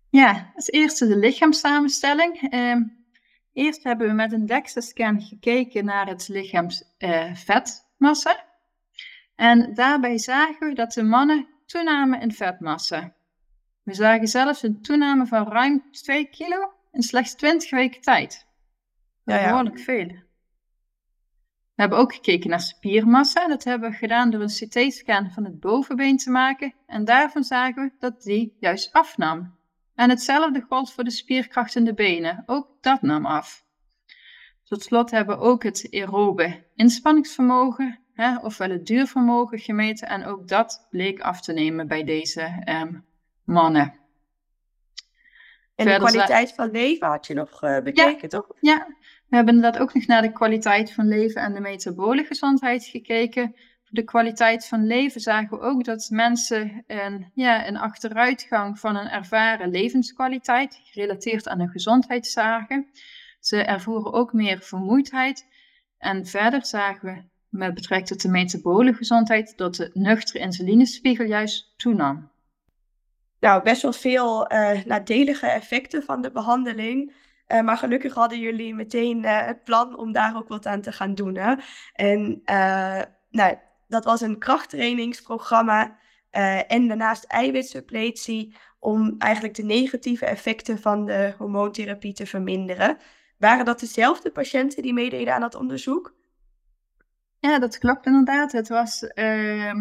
Ja, 0.09 0.51
als 0.55 0.67
eerste 0.67 1.07
de 1.07 1.17
lichaamssamenstelling. 1.17 2.53
Uh, 2.53 2.75
eerst 3.53 3.83
hebben 3.83 4.07
we 4.07 4.13
met 4.13 4.31
een 4.31 4.45
DEXA-scan 4.45 5.21
gekeken 5.21 5.85
naar 5.85 6.07
het 6.07 6.27
lichaamsvetmassa. 6.27 8.31
Uh, 8.31 8.39
en 9.35 9.73
daarbij 9.73 10.17
zagen 10.17 10.67
we 10.67 10.75
dat 10.75 10.93
de 10.93 11.03
mannen 11.03 11.47
toenamen 11.65 12.21
in 12.21 12.31
vetmassa. 12.31 13.19
We 13.83 13.93
zagen 13.93 14.27
zelfs 14.27 14.63
een 14.63 14.81
toename 14.81 15.25
van 15.25 15.47
ruim 15.47 15.91
2 15.91 16.25
kilo 16.25 16.73
in 16.91 17.01
slechts 17.01 17.35
20 17.35 17.69
weken 17.69 18.01
tijd. 18.01 18.47
Ja, 19.23 19.39
ja. 19.39 19.47
Behoorlijk 19.47 19.79
veel. 19.79 20.07
We 21.75 21.87
hebben 21.87 21.97
ook 21.97 22.13
gekeken 22.13 22.49
naar 22.49 22.61
spiermassa. 22.61 23.47
Dat 23.47 23.63
hebben 23.63 23.89
we 23.89 23.97
gedaan 23.97 24.29
door 24.29 24.41
een 24.41 24.47
CT-scan 24.47 25.31
van 25.31 25.43
het 25.43 25.59
bovenbeen 25.59 26.17
te 26.17 26.29
maken. 26.29 26.73
En 26.85 27.05
daarvan 27.05 27.43
zagen 27.43 27.83
we 27.83 27.91
dat 27.99 28.21
die 28.21 28.55
juist 28.59 28.93
afnam. 28.93 29.59
En 29.95 30.09
hetzelfde 30.09 30.65
gold 30.69 30.93
voor 30.93 31.03
de 31.03 31.11
spierkracht 31.11 31.75
in 31.75 31.83
de 31.83 31.93
benen. 31.93 32.43
Ook 32.45 32.67
dat 32.81 33.01
nam 33.01 33.25
af. 33.25 33.65
Tot 34.63 34.83
slot 34.83 35.11
hebben 35.11 35.37
we 35.37 35.43
ook 35.43 35.63
het 35.63 35.87
aerobe 35.91 36.63
inspanningsvermogen, 36.75 37.99
hè, 38.13 38.37
ofwel 38.37 38.69
het 38.69 38.85
duurvermogen 38.85 39.59
gemeten. 39.59 40.07
En 40.07 40.25
ook 40.25 40.47
dat 40.47 40.87
bleek 40.89 41.19
af 41.19 41.41
te 41.41 41.53
nemen 41.53 41.87
bij 41.87 42.03
deze 42.03 42.63
um, 42.65 43.05
mannen. 43.51 43.99
En 45.75 45.85
de 45.85 45.97
kwaliteit 45.97 46.53
van 46.53 46.71
leven 46.71 47.07
had 47.07 47.27
je 47.27 47.33
nog 47.33 47.63
uh, 47.63 47.79
bekeken, 47.79 48.17
ja, 48.21 48.27
toch? 48.27 48.47
Ja, 48.59 48.87
we 49.27 49.35
hebben 49.35 49.55
inderdaad 49.55 49.81
ook 49.81 49.93
nog 49.93 50.05
naar 50.05 50.21
de 50.21 50.31
kwaliteit 50.31 50.93
van 50.93 51.07
leven 51.07 51.41
en 51.41 51.53
de 51.53 51.59
metabole 51.59 52.23
gezondheid 52.23 52.85
gekeken. 52.85 53.55
Voor 53.55 53.99
de 53.99 54.03
kwaliteit 54.03 54.67
van 54.67 54.85
leven 54.85 55.21
zagen 55.21 55.57
we 55.57 55.63
ook 55.63 55.83
dat 55.83 56.09
mensen 56.09 56.83
een, 56.87 57.31
ja, 57.33 57.67
een 57.67 57.77
achteruitgang 57.77 58.79
van 58.79 58.95
een 58.95 59.09
ervaren 59.09 59.69
levenskwaliteit, 59.69 60.79
gerelateerd 60.83 61.47
aan 61.47 61.59
hun 61.59 61.69
gezondheid, 61.69 62.27
zagen. 62.27 62.89
Ze 63.39 63.63
ervoeren 63.63 64.13
ook 64.13 64.33
meer 64.33 64.61
vermoeidheid. 64.61 65.45
En 65.97 66.25
verder 66.25 66.65
zagen 66.65 67.13
we 67.13 67.23
met 67.49 67.73
betrekking 67.73 68.09
tot 68.09 68.21
de 68.21 68.29
metabole 68.29 68.93
gezondheid 68.93 69.57
dat 69.57 69.75
de 69.75 69.89
nuchtere 69.93 70.39
insulinespiegel 70.39 71.25
juist 71.25 71.73
toenam. 71.77 72.30
Nou, 73.41 73.63
best 73.63 73.81
wel 73.81 73.93
veel 73.93 74.53
uh, 74.53 74.83
nadelige 74.85 75.47
effecten 75.47 76.03
van 76.03 76.21
de 76.21 76.31
behandeling. 76.31 77.13
Uh, 77.47 77.61
maar 77.61 77.77
gelukkig 77.77 78.13
hadden 78.13 78.39
jullie 78.39 78.75
meteen 78.75 79.23
uh, 79.23 79.45
het 79.45 79.63
plan 79.63 79.97
om 79.97 80.11
daar 80.11 80.35
ook 80.35 80.47
wat 80.47 80.65
aan 80.65 80.81
te 80.81 80.91
gaan 80.91 81.15
doen. 81.15 81.35
Hè? 81.35 81.55
En 81.93 82.41
nou, 83.29 83.57
dat 83.87 84.05
was 84.05 84.21
een 84.21 84.39
krachttrainingsprogramma 84.39 85.97
en 86.67 86.87
daarnaast 86.87 87.23
eiwitsuppletie 87.23 88.55
om 88.79 89.15
eigenlijk 89.17 89.55
de 89.55 89.63
negatieve 89.63 90.25
effecten 90.25 90.79
van 90.79 91.05
de 91.05 91.33
hormoontherapie 91.37 92.13
te 92.13 92.25
verminderen. 92.25 92.97
Waren 93.37 93.65
dat 93.65 93.79
dezelfde 93.79 94.31
patiënten 94.31 94.81
die 94.81 94.93
meededen 94.93 95.33
aan 95.33 95.41
dat 95.41 95.55
onderzoek? 95.55 96.15
Ja, 97.39 97.59
dat 97.59 97.77
klopt 97.77 98.05
inderdaad. 98.05 98.51
Het 98.51 98.67
was, 98.67 99.03
uh, 99.15 99.73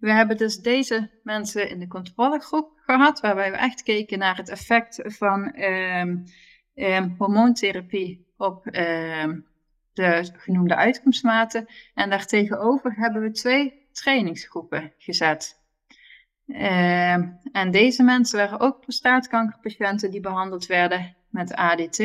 we 0.00 0.12
hebben 0.12 0.36
dus 0.36 0.56
deze 0.56 1.10
mensen 1.22 1.70
in 1.70 1.78
de 1.78 1.88
controlegroep 1.88 2.72
gehad, 2.76 3.20
waarbij 3.20 3.50
we 3.50 3.56
echt 3.56 3.82
keken 3.82 4.18
naar 4.18 4.36
het 4.36 4.48
effect 4.48 5.02
van 5.04 5.52
uh, 6.74 7.04
hormoontherapie 7.18 8.26
op 8.36 8.64
de 9.92 10.30
genoemde 10.36 10.76
uitkomstmaten. 10.76 11.66
En 11.94 12.10
daartegenover 12.10 12.94
hebben 12.96 13.22
we 13.22 13.30
twee 13.30 13.88
trainingsgroepen 13.92 14.92
gezet. 14.98 15.58
en 17.52 17.70
deze 17.70 18.02
mensen 18.02 18.38
waren 18.38 18.60
ook 18.60 18.80
prostaatkankerpatiënten 18.80 20.10
die 20.10 20.20
behandeld 20.20 20.66
werden 20.66 21.16
met 21.28 21.54
ADT. 21.54 21.98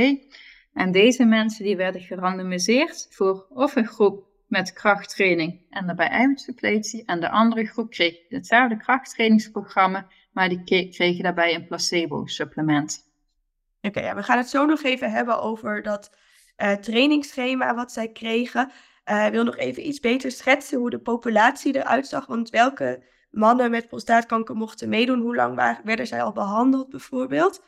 En 0.73 0.91
deze 0.91 1.25
mensen 1.25 1.65
die 1.65 1.75
werden 1.75 2.01
gerandomiseerd 2.01 3.07
voor 3.09 3.45
of 3.49 3.75
een 3.75 3.87
groep 3.87 4.34
met 4.55 4.73
krachttraining 4.73 5.61
en 5.69 5.85
daarbij 5.85 6.07
eiwitsuppletie. 6.07 7.05
En 7.05 7.19
de 7.19 7.29
andere 7.29 7.65
groep 7.65 7.89
kreeg 7.89 8.15
hetzelfde 8.29 8.77
krachttrainingsprogramma, 8.77 10.07
maar 10.31 10.49
die 10.49 10.89
kregen 10.89 11.23
daarbij 11.23 11.55
een 11.55 11.67
placebo-supplement. 11.67 13.09
Oké, 13.81 13.99
ja, 13.99 14.15
we 14.15 14.23
gaan 14.23 14.37
het 14.37 14.49
zo 14.49 14.65
nog 14.65 14.83
even 14.83 15.11
hebben 15.11 15.41
over 15.41 15.81
dat 15.81 16.17
uh, 16.57 16.71
trainingsschema 16.71 17.75
wat 17.75 17.91
zij 17.91 18.07
kregen. 18.11 18.71
Uh, 19.05 19.25
ik 19.25 19.31
wil 19.31 19.43
nog 19.43 19.57
even 19.57 19.87
iets 19.87 19.99
beter 19.99 20.31
schetsen 20.31 20.77
hoe 20.77 20.89
de 20.89 20.99
populatie 20.99 21.75
eruit 21.75 22.07
zag. 22.07 22.25
Want 22.25 22.49
welke 22.49 23.03
mannen 23.31 23.71
met 23.71 23.87
prostaatkanker 23.87 24.55
mochten 24.55 24.89
meedoen? 24.89 25.19
Hoe 25.21 25.35
lang 25.35 25.55
waren, 25.55 25.85
werden 25.85 26.07
zij 26.07 26.23
al 26.23 26.31
behandeld 26.31 26.89
bijvoorbeeld? 26.89 27.63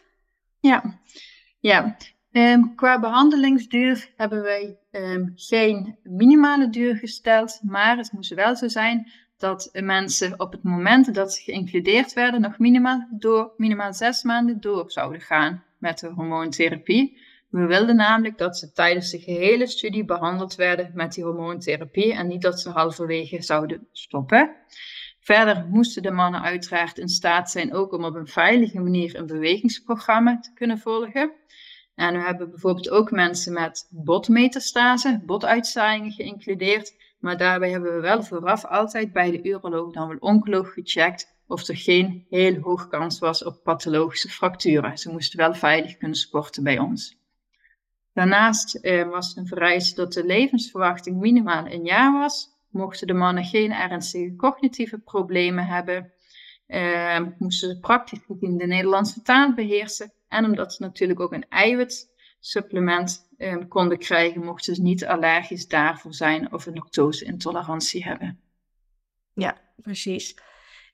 Ja, 0.60 1.00
ja. 1.60 1.98
Um, 2.38 2.75
qua 2.75 3.00
behandelingsduur 3.00 4.10
hebben 4.15 4.41
wij 4.41 4.77
um, 4.91 5.32
geen 5.36 5.98
minimale 6.03 6.70
duur 6.70 6.96
gesteld, 6.96 7.60
maar 7.63 7.98
het 7.98 8.12
moest 8.12 8.34
wel 8.34 8.56
zo 8.56 8.67
zijn 8.67 9.12
dat 9.38 9.70
mensen 9.74 10.39
op 10.39 10.51
het 10.51 10.63
moment 10.63 11.13
dat 11.13 11.34
ze 11.34 11.44
geïncludeerd 11.44 12.13
werden 12.13 12.41
nog 12.41 12.58
minimaal, 12.58 13.08
door, 13.12 13.53
minimaal 13.58 13.94
zes 13.94 14.24
maanden 14.24 14.60
door 14.62 14.91
zouden 14.91 15.22
gaan 15.22 15.63
met 15.77 16.00
de 16.00 16.08
hormoontherapie. 16.08 17.17
We 17.50 17.65
wilden 17.65 17.96
namelijk 17.96 18.38
dat 18.38 18.58
ze 18.58 18.72
tijdens 18.72 19.12
de 19.12 19.20
gehele 19.20 19.67
studie 19.67 20.06
behandeld 20.06 20.56
werden 20.56 20.91
met 20.94 21.13
die 21.13 21.24
hormoontherapie 21.24 22.13
en 22.13 22.27
niet 22.27 22.41
dat 22.41 22.62
ze 22.62 22.70
halverwege 22.70 23.41
zouden 23.41 23.88
stoppen. 23.91 24.56
Verder 25.20 25.67
moesten 25.70 26.03
de 26.03 26.12
mannen 26.12 26.41
uiteraard 26.41 26.98
in 26.98 27.10
staat 27.10 27.51
zijn 27.51 27.74
ook 27.74 27.94
om 27.94 28.03
op 28.03 28.15
een 28.15 28.27
veilige 28.27 28.79
manier 28.79 29.15
een 29.15 29.27
bewegingsprogramma 29.27 30.39
te 30.39 30.53
kunnen 30.53 30.79
volgen. 30.79 31.32
En 31.97 32.13
we 32.13 32.23
hebben 32.23 32.49
bijvoorbeeld 32.49 32.89
ook 32.89 33.11
mensen 33.11 33.53
met 33.53 33.87
botmetastase, 33.89 35.21
botuitzaaiingen 35.25 36.11
geïncludeerd. 36.11 36.95
Maar 37.19 37.37
daarbij 37.37 37.69
hebben 37.69 37.95
we 37.95 38.01
wel 38.01 38.23
vooraf 38.23 38.65
altijd 38.65 39.13
bij 39.13 39.31
de 39.31 39.43
uroloog 39.43 39.93
dan 39.93 40.07
wel 40.07 40.17
oncoloog 40.19 40.73
gecheckt 40.73 41.35
of 41.47 41.67
er 41.67 41.77
geen 41.77 42.25
heel 42.29 42.61
hoog 42.61 42.87
kans 42.87 43.19
was 43.19 43.43
op 43.43 43.63
pathologische 43.63 44.29
fracturen. 44.29 44.97
Ze 44.97 45.11
moesten 45.11 45.39
wel 45.39 45.53
veilig 45.53 45.97
kunnen 45.97 46.17
sporten 46.17 46.63
bij 46.63 46.79
ons. 46.79 47.17
Daarnaast 48.13 48.75
eh, 48.75 49.09
was 49.09 49.27
het 49.27 49.37
een 49.37 49.47
vereiste 49.47 49.95
dat 49.95 50.13
de 50.13 50.25
levensverwachting 50.25 51.17
minimaal 51.17 51.65
een 51.65 51.85
jaar 51.85 52.19
was. 52.19 52.49
Mochten 52.69 53.07
de 53.07 53.13
mannen 53.13 53.45
geen 53.45 53.71
ernstige 53.71 54.35
cognitieve 54.35 54.97
problemen 54.97 55.65
hebben, 55.65 56.11
eh, 56.67 57.19
moesten 57.38 57.69
ze 57.69 57.79
praktisch 57.79 58.19
gezien 58.27 58.57
de 58.57 58.65
Nederlandse 58.65 59.21
taal 59.21 59.53
beheersen 59.53 60.13
en 60.27 60.45
omdat 60.45 60.74
ze 60.74 60.81
natuurlijk 60.81 61.19
ook 61.19 61.33
een 61.33 61.50
eiwitsupplement 61.50 63.27
eh, 63.38 63.57
konden 63.67 63.97
krijgen, 63.97 64.43
mochten 64.43 64.75
ze 64.75 64.81
niet 64.81 65.05
allergisch 65.05 65.67
daarvoor 65.67 66.13
zijn 66.13 66.53
of 66.53 66.65
een 66.65 66.74
lactose-intolerantie 66.74 68.03
hebben. 68.03 68.39
Ja, 69.33 69.57
precies. 69.75 70.36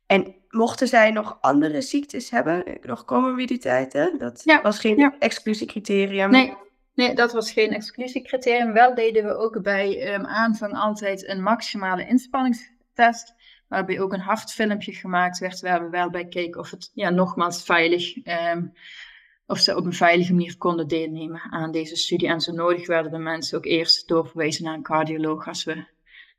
En 0.05 0.35
mochten 0.49 0.87
zij 0.87 1.11
nog 1.11 1.37
andere 1.41 1.81
ziektes 1.81 2.29
hebben, 2.29 2.77
nog 2.81 3.05
comorbiditeiten? 3.05 4.17
Dat 4.17 4.41
ja, 4.43 4.61
was 4.61 4.79
geen 4.79 4.97
ja. 4.97 5.15
exclusiecriterium. 5.19 6.29
Nee, 6.29 6.53
nee, 6.93 7.15
dat 7.15 7.33
was 7.33 7.51
geen 7.51 7.73
exclusiecriterium. 7.73 8.73
Wel 8.73 8.95
deden 8.95 9.25
we 9.25 9.35
ook 9.35 9.61
bij 9.61 10.13
um, 10.13 10.25
aanvang 10.25 10.73
altijd 10.73 11.27
een 11.27 11.41
maximale 11.41 12.07
inspanningstest 12.07 13.33
waarbij 13.73 13.99
ook 13.99 14.13
een 14.13 14.19
haftfilmpje 14.19 14.93
gemaakt 14.93 15.39
werd, 15.39 15.59
waar 15.59 15.83
we 15.83 15.89
wel 15.89 16.09
bij 16.09 16.27
keken 16.27 16.59
of 16.59 16.71
het 16.71 16.91
ja, 16.93 17.09
nogmaals 17.09 17.63
veilig 17.63 18.25
um, 18.25 18.73
of 19.45 19.59
ze 19.59 19.75
op 19.75 19.85
een 19.85 19.93
veilige 19.93 20.33
manier 20.33 20.57
konden 20.57 20.87
deelnemen 20.87 21.41
aan 21.49 21.71
deze 21.71 21.95
studie. 21.95 22.27
En 22.27 22.41
zo 22.41 22.51
nodig 22.51 22.87
werden 22.87 23.11
de 23.11 23.17
mensen 23.17 23.57
ook 23.57 23.65
eerst 23.65 24.07
doorverwezen 24.07 24.63
naar 24.63 24.73
een 24.73 24.81
cardioloog 24.83 25.47
als 25.47 25.63
we 25.63 25.85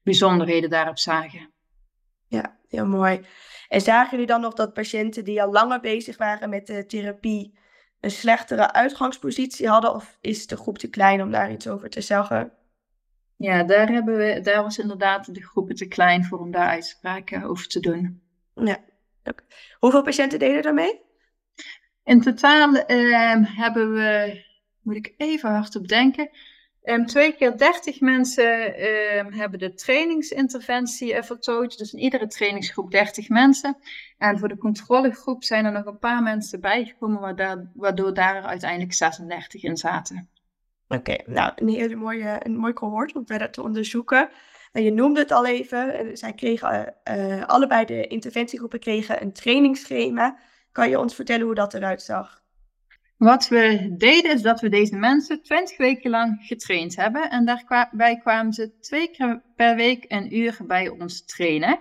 bijzonderheden 0.03 0.71
daarop 0.71 0.99
zagen. 0.99 1.51
Ja, 2.29 2.59
heel 2.69 2.87
mooi. 2.87 3.21
En 3.69 3.81
zagen 3.81 4.11
jullie 4.11 4.27
dan 4.27 4.41
nog 4.41 4.55
dat 4.55 4.73
patiënten 4.73 5.25
die 5.25 5.43
al 5.43 5.53
langer 5.53 5.81
bezig 5.81 6.17
waren 6.17 6.51
met 6.51 6.67
de 6.67 6.87
therapie 6.87 7.59
een 8.01 8.11
slechtere 8.11 8.73
uitgangspositie 8.73 9.69
hadden? 9.69 9.95
Of 9.95 10.19
is 10.21 10.47
de 10.47 10.57
groep 10.57 10.79
te 10.79 10.91
klein 10.91 11.23
om 11.23 11.31
daar 11.31 11.53
iets 11.53 11.69
over 11.69 11.91
te 11.91 12.01
zeggen? 12.01 12.53
Ja, 13.37 13.63
daar, 13.63 13.89
hebben 13.89 14.17
we, 14.17 14.41
daar 14.41 14.63
was 14.63 14.79
inderdaad 14.79 15.35
de 15.35 15.43
groep 15.43 15.71
te 15.71 15.89
klein 15.89 16.25
voor 16.25 16.39
om 16.39 16.51
daar 16.51 16.69
uitspraken 16.69 17.43
over 17.43 17.67
te 17.69 17.81
doen. 17.81 18.23
Ja. 18.55 18.85
Hoeveel 19.79 20.03
patiënten 20.03 20.39
deden 20.39 20.63
daarmee? 20.63 21.01
In 22.05 22.21
totaal 22.21 22.75
ehm, 22.75 23.43
hebben 23.43 23.93
we, 23.93 24.43
moet 24.83 24.97
ik 24.97 25.15
even 25.17 25.51
hardop 25.51 25.89
denken, 25.89 26.31
um, 26.85 27.07
twee 27.07 27.33
keer 27.33 27.57
30 27.57 28.01
mensen 28.01 28.77
ehm, 28.77 29.33
hebben 29.33 29.59
de 29.59 29.75
trainingsinterventie 29.75 31.15
uh, 31.15 31.23
voltooid. 31.23 31.79
Dus 31.79 31.93
in 31.93 31.99
iedere 31.99 32.27
trainingsgroep 32.27 32.91
30 32.91 33.29
mensen. 33.29 33.77
En 34.19 34.39
voor 34.39 34.49
de 34.49 34.57
controlegroep 34.57 35.45
zijn 35.45 35.65
er 35.65 35.73
nog 35.73 35.85
een 35.85 35.99
paar 35.99 36.23
mensen 36.23 36.61
bijgekomen, 36.61 37.21
waardoor 37.75 38.15
daar 38.15 38.43
uiteindelijk 38.43 38.93
36 38.93 39.63
in 39.63 39.77
zaten. 39.77 40.29
Oké, 40.89 41.17
nou 41.27 41.53
een 41.57 41.69
hele 41.69 41.95
mooie, 41.97 42.41
een 42.43 42.57
mooi 42.57 42.73
cohort 42.73 43.17
om 43.17 43.27
verder 43.27 43.51
te 43.51 43.63
onderzoeken. 43.63 44.29
En 44.73 44.83
je 44.83 44.93
noemde 44.93 45.21
het 45.21 45.33
al 45.33 45.47
even, 45.47 45.95
eh, 45.95 46.07
zij 46.13 46.33
kregen, 46.33 46.95
uh, 47.11 47.45
allebei 47.45 47.85
de 47.85 48.07
interventiegroepen 48.07 48.81
kregen 48.81 49.23
een 49.23 49.33
trainingsschema. 49.33 50.39
Kan 50.73 50.89
je 50.89 50.99
ons 50.99 51.15
vertellen 51.15 51.47
hoe 51.47 51.55
dat 51.55 51.75
eruit 51.75 52.03
zag? 52.03 52.43
Wat 53.17 53.49
we 53.49 53.95
deden 53.99 54.33
is 54.33 54.43
dat 54.43 54.61
we 54.61 54.69
deze 54.69 54.97
mensen 54.97 55.43
20 55.43 55.77
weken 55.77 56.11
lang 56.11 56.39
getraind 56.41 56.97
hebben. 56.97 57.31
En 57.31 57.45
daarbij 57.45 58.17
kwamen 58.17 58.53
ze 58.53 58.79
twee 58.81 59.09
keer 59.11 59.43
per 59.57 59.77
week 59.77 60.05
een 60.09 60.37
uur 60.37 60.59
bij 60.67 60.89
ons 60.89 61.25
trainen. 61.25 61.79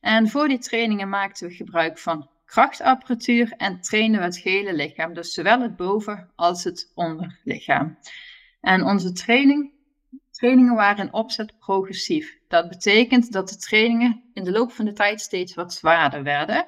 En 0.00 0.28
voor 0.28 0.48
die 0.48 0.58
trainingen 0.58 1.08
maakten 1.08 1.48
we 1.48 1.54
gebruik 1.54 1.98
van 1.98 2.28
krachtapparatuur 2.44 3.52
en 3.56 3.80
trainen 3.80 4.18
we 4.18 4.24
het 4.24 4.38
gehele 4.38 4.74
lichaam. 4.74 5.14
Dus 5.14 5.32
zowel 5.32 5.60
het 5.60 5.76
boven- 5.76 6.30
als 6.34 6.64
het 6.64 6.90
onderlichaam. 6.94 7.98
En 8.64 8.84
onze 8.84 9.12
training, 9.12 9.72
trainingen 10.30 10.74
waren 10.74 11.06
in 11.06 11.12
opzet 11.12 11.58
progressief. 11.58 12.38
Dat 12.48 12.68
betekent 12.68 13.32
dat 13.32 13.48
de 13.48 13.56
trainingen 13.56 14.22
in 14.32 14.44
de 14.44 14.50
loop 14.50 14.72
van 14.72 14.84
de 14.84 14.92
tijd 14.92 15.20
steeds 15.20 15.54
wat 15.54 15.72
zwaarder 15.72 16.22
werden. 16.22 16.66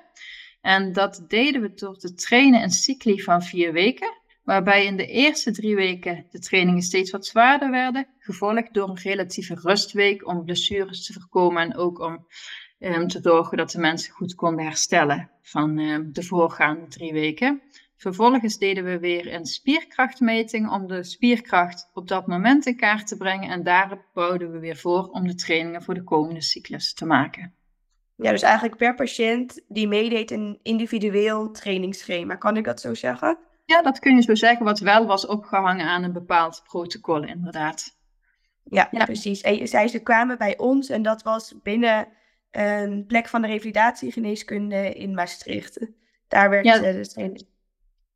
En 0.61 0.93
dat 0.93 1.25
deden 1.29 1.63
we 1.63 1.75
door 1.75 1.97
te 1.97 2.15
trainen 2.15 2.63
in 2.63 2.71
cycli 2.71 3.23
van 3.23 3.43
vier 3.43 3.73
weken, 3.73 4.13
waarbij 4.45 4.85
in 4.85 4.97
de 4.97 5.07
eerste 5.07 5.51
drie 5.51 5.75
weken 5.75 6.27
de 6.31 6.39
trainingen 6.39 6.83
steeds 6.83 7.11
wat 7.11 7.27
zwaarder 7.27 7.71
werden, 7.71 8.07
gevolgd 8.19 8.75
door 8.75 8.89
een 8.89 8.99
relatieve 8.99 9.55
rustweek 9.55 10.27
om 10.27 10.45
blessures 10.45 11.07
te 11.07 11.13
voorkomen 11.13 11.63
en 11.63 11.77
ook 11.77 11.99
om 11.99 12.27
um, 12.79 13.09
te 13.09 13.21
zorgen 13.23 13.57
dat 13.57 13.71
de 13.71 13.79
mensen 13.79 14.13
goed 14.13 14.35
konden 14.35 14.65
herstellen 14.65 15.31
van 15.43 15.79
um, 15.79 16.13
de 16.13 16.23
voorgaande 16.23 16.87
drie 16.87 17.13
weken. 17.13 17.63
Vervolgens 17.97 18.59
deden 18.59 18.85
we 18.85 18.99
weer 18.99 19.35
een 19.35 19.47
spierkrachtmeting 19.47 20.71
om 20.71 20.87
de 20.87 21.03
spierkracht 21.03 21.91
op 21.93 22.09
dat 22.09 22.27
moment 22.27 22.67
in 22.67 22.77
kaart 22.77 23.07
te 23.07 23.17
brengen 23.17 23.51
en 23.51 23.63
daarop 23.63 24.05
bouwden 24.13 24.53
we 24.53 24.59
weer 24.59 24.77
voor 24.77 25.09
om 25.09 25.27
de 25.27 25.35
trainingen 25.35 25.83
voor 25.83 25.95
de 25.95 26.05
komende 26.05 26.43
cyclus 26.43 26.95
te 26.95 27.07
maken. 27.07 27.55
Ja, 28.17 28.31
dus 28.31 28.43
eigenlijk 28.43 28.77
per 28.77 28.95
patiënt 28.95 29.63
die 29.69 29.89
meedeed 29.89 30.31
een 30.31 30.59
individueel 30.63 31.51
trainingsschema. 31.51 32.35
Kan 32.35 32.57
ik 32.57 32.65
dat 32.65 32.81
zo 32.81 32.95
zeggen? 32.95 33.39
Ja, 33.65 33.83
dat 33.83 33.99
kun 33.99 34.17
je 34.17 34.23
zo 34.23 34.35
zeggen, 34.35 34.65
wat 34.65 34.79
wel 34.79 35.07
was 35.07 35.27
opgehangen 35.27 35.87
aan 35.87 36.03
een 36.03 36.13
bepaald 36.13 36.63
protocol, 36.65 37.25
inderdaad. 37.25 37.97
Ja, 38.65 38.89
precies. 39.05 39.41
En 39.41 39.69
zei 39.69 39.89
ze 39.89 40.03
kwamen 40.03 40.39
bij 40.39 40.59
ons 40.59 40.89
en 40.89 41.03
dat 41.03 41.23
was 41.23 41.55
binnen 41.63 42.09
een 42.51 43.05
plek 43.07 43.29
van 43.29 43.43
de 43.43 43.49
revalidatiegeneeskunde 43.49 44.93
in 44.93 45.15
Maastricht. 45.15 45.87
Daar 46.29 46.51
werd 46.51 46.65
ja, 46.65 46.79
dus 46.79 47.15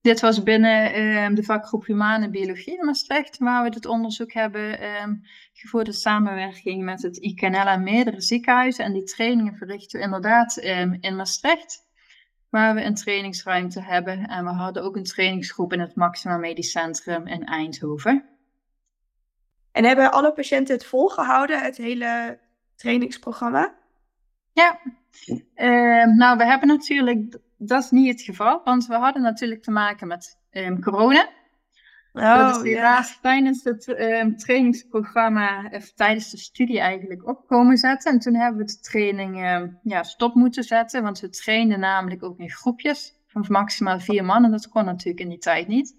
Dit 0.00 0.20
was 0.20 0.42
binnen 0.42 0.92
ehm, 0.92 1.34
de 1.34 1.42
vakgroep 1.42 1.86
Humane 1.86 2.30
Biologie 2.30 2.78
in 2.78 2.84
Maastricht, 2.84 3.38
waar 3.38 3.62
we 3.62 3.70
dit 3.70 3.86
onderzoek 3.86 4.32
hebben 4.32 4.84
um, 5.02 5.20
gevoerd 5.52 5.86
in 5.86 5.92
samenwerking 5.92 6.84
met 6.84 7.02
het 7.02 7.16
IKNL 7.16 7.66
en 7.66 7.82
meerdere 7.82 8.20
ziekenhuizen. 8.20 8.84
En 8.84 8.92
die 8.92 9.04
trainingen 9.04 9.56
verrichten 9.56 9.98
we 9.98 10.04
inderdaad 10.04 10.64
um, 10.64 10.96
in 11.00 11.16
Maastricht, 11.16 11.86
waar 12.48 12.74
we 12.74 12.82
een 12.82 12.94
trainingsruimte 12.94 13.82
hebben. 13.82 14.26
En 14.26 14.44
we 14.44 14.50
hadden 14.50 14.82
ook 14.82 14.96
een 14.96 15.04
trainingsgroep 15.04 15.72
in 15.72 15.80
het 15.80 15.94
Maxima 15.94 16.36
Medisch 16.36 16.70
Centrum 16.70 17.26
in 17.26 17.44
Eindhoven. 17.44 18.28
En 19.72 19.84
hebben 19.84 20.12
alle 20.12 20.32
patiënten 20.32 20.74
het 20.74 20.84
volgehouden, 20.84 21.62
het 21.62 21.76
hele 21.76 22.38
trainingsprogramma? 22.76 23.74
Ja, 24.52 24.80
uh, 25.54 26.04
nou 26.04 26.36
we 26.36 26.44
hebben 26.44 26.68
natuurlijk, 26.68 27.38
dat 27.56 27.84
is 27.84 27.90
niet 27.90 28.12
het 28.12 28.22
geval, 28.22 28.60
want 28.64 28.86
we 28.86 28.94
hadden 28.94 29.22
natuurlijk 29.22 29.62
te 29.62 29.70
maken 29.70 30.06
met 30.06 30.38
um, 30.50 30.82
corona. 30.82 31.28
Oh, 32.12 32.38
dat 32.38 32.56
is 32.56 32.72
helaas 32.72 33.08
ja. 33.08 33.18
tijdens 33.20 33.64
het 33.64 33.88
um, 33.88 34.36
trainingsprogramma, 34.36 35.68
of 35.72 35.92
tijdens 35.92 36.30
de 36.30 36.36
studie 36.36 36.80
eigenlijk 36.80 37.26
opkomen 37.28 37.76
zetten. 37.76 38.12
En 38.12 38.18
toen 38.18 38.34
hebben 38.34 38.60
we 38.60 38.66
de 38.66 38.80
training 38.80 39.46
um, 39.46 39.78
ja, 39.82 40.02
stop 40.02 40.34
moeten 40.34 40.64
zetten, 40.64 41.02
want 41.02 41.20
we 41.20 41.28
trainden 41.28 41.80
namelijk 41.80 42.22
ook 42.22 42.38
in 42.38 42.50
groepjes 42.50 43.14
van 43.26 43.44
maximaal 43.48 44.00
vier 44.00 44.24
mannen. 44.24 44.50
Dat 44.50 44.68
kon 44.68 44.84
natuurlijk 44.84 45.20
in 45.20 45.28
die 45.28 45.38
tijd 45.38 45.68
niet. 45.68 45.98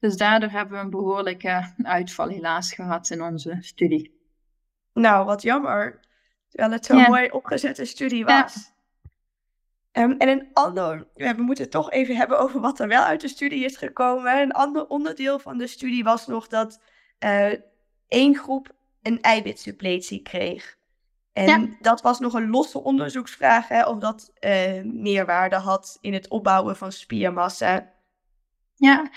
Dus 0.00 0.16
daardoor 0.16 0.50
hebben 0.50 0.78
we 0.78 0.84
een 0.84 0.90
behoorlijke 0.90 1.74
uitval 1.82 2.28
helaas 2.28 2.72
gehad 2.72 3.10
in 3.10 3.22
onze 3.22 3.56
studie. 3.60 4.20
Nou, 4.92 5.24
wat 5.24 5.42
jammer. 5.42 6.00
Terwijl 6.52 6.72
het 6.72 6.86
zo'n 6.86 7.02
mooi 7.02 7.30
opgezette 7.30 7.84
studie 7.84 8.24
was. 8.24 8.72
Ja. 9.92 10.02
Um, 10.02 10.12
en 10.18 10.28
een 10.28 10.48
ander, 10.52 11.06
we 11.14 11.34
moeten 11.36 11.64
het 11.64 11.72
toch 11.72 11.90
even 11.90 12.16
hebben 12.16 12.38
over 12.38 12.60
wat 12.60 12.80
er 12.80 12.88
wel 12.88 13.02
uit 13.02 13.20
de 13.20 13.28
studie 13.28 13.64
is 13.64 13.76
gekomen. 13.76 14.40
Een 14.40 14.52
ander 14.52 14.86
onderdeel 14.86 15.38
van 15.38 15.58
de 15.58 15.66
studie 15.66 16.04
was 16.04 16.26
nog 16.26 16.48
dat 16.48 16.80
uh, 17.24 17.52
één 18.08 18.36
groep 18.36 18.72
een 19.02 19.20
eiwitsuppletie 19.20 20.22
kreeg. 20.22 20.76
En 21.32 21.60
ja. 21.60 21.76
dat 21.80 22.02
was 22.02 22.20
nog 22.20 22.34
een 22.34 22.50
losse 22.50 22.82
onderzoeksvraag, 22.82 23.68
hè, 23.68 23.84
of 23.84 23.98
dat 23.98 24.32
uh, 24.40 24.82
meerwaarde 24.82 25.56
had 25.56 25.98
in 26.00 26.12
het 26.12 26.28
opbouwen 26.28 26.76
van 26.76 26.92
spiermassa. 26.92 27.92
Ja, 28.74 29.10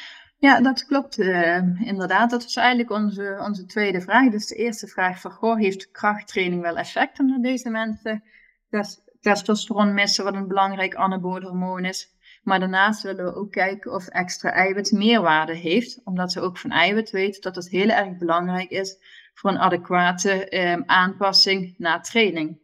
ja, 0.46 0.62
dat 0.62 0.86
klopt 0.86 1.18
uh, 1.18 1.82
inderdaad. 1.82 2.30
Dat 2.30 2.44
was 2.44 2.56
eigenlijk 2.56 2.92
onze, 2.92 3.38
onze 3.42 3.66
tweede 3.66 4.02
vraag. 4.02 4.30
Dus 4.30 4.48
de 4.48 4.56
eerste 4.56 4.88
vraag 4.88 5.22
van, 5.22 5.32
goh, 5.32 5.58
heeft 5.58 5.92
krachttraining 5.92 6.62
wel 6.62 6.78
effect 6.78 7.20
op 7.20 7.44
deze 7.44 7.70
mensen? 7.70 8.24
Dus 8.70 9.00
testosteron 9.22 9.94
missen, 9.94 10.24
wat 10.24 10.34
een 10.34 10.48
belangrijk 10.48 10.96
anabole 10.96 11.48
hormoon 11.48 11.86
is. 11.86 12.14
Maar 12.44 12.60
daarnaast 12.60 13.02
willen 13.02 13.26
we 13.26 13.36
ook 13.36 13.52
kijken 13.52 13.94
of 13.94 14.08
extra 14.08 14.52
eiwit 14.52 14.92
meerwaarde 14.92 15.54
heeft, 15.56 16.02
omdat 16.04 16.34
we 16.34 16.42
ook 16.42 16.58
van 16.58 16.72
eiwit 16.72 17.12
weten 17.12 17.42
dat 17.42 17.56
het 17.56 17.70
heel 17.70 17.90
erg 17.90 18.18
belangrijk 18.18 18.70
is 18.70 18.98
voor 19.34 19.50
een 19.50 19.60
adequate 19.60 20.60
um, 20.60 20.84
aanpassing 20.86 21.76
na 21.78 22.00
training. 22.00 22.60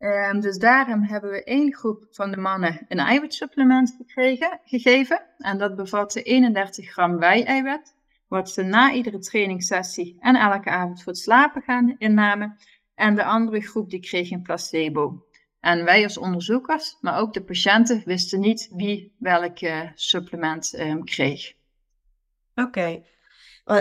Um, 0.00 0.40
dus 0.40 0.58
daarom 0.58 1.02
hebben 1.02 1.30
we 1.30 1.44
één 1.44 1.74
groep 1.74 2.06
van 2.10 2.30
de 2.30 2.36
mannen 2.36 2.84
een 2.88 2.98
eiwitsupplement 2.98 3.94
gekregen, 3.96 4.60
gegeven. 4.64 5.22
En 5.38 5.58
dat 5.58 5.76
bevatte 5.76 6.22
31 6.22 6.90
gram 6.90 7.18
wei-eiwit, 7.18 7.94
wat 8.28 8.50
ze 8.50 8.62
na 8.62 8.92
iedere 8.92 9.18
trainingssessie 9.18 10.16
en 10.20 10.36
elke 10.36 10.70
avond 10.70 11.02
voor 11.02 11.12
het 11.12 11.20
slapen 11.22 11.62
gaan 11.62 11.94
innamen. 11.98 12.56
En 12.94 13.14
de 13.14 13.24
andere 13.24 13.60
groep 13.60 13.90
die 13.90 14.00
kreeg 14.00 14.30
een 14.30 14.42
placebo. 14.42 15.26
En 15.60 15.84
wij 15.84 16.02
als 16.02 16.18
onderzoekers, 16.18 16.96
maar 17.00 17.20
ook 17.20 17.32
de 17.32 17.42
patiënten, 17.42 18.02
wisten 18.04 18.40
niet 18.40 18.70
wie 18.74 19.14
welk 19.18 19.58
supplement 19.94 20.78
um, 20.78 21.04
kreeg. 21.04 21.52
Oké. 22.54 23.02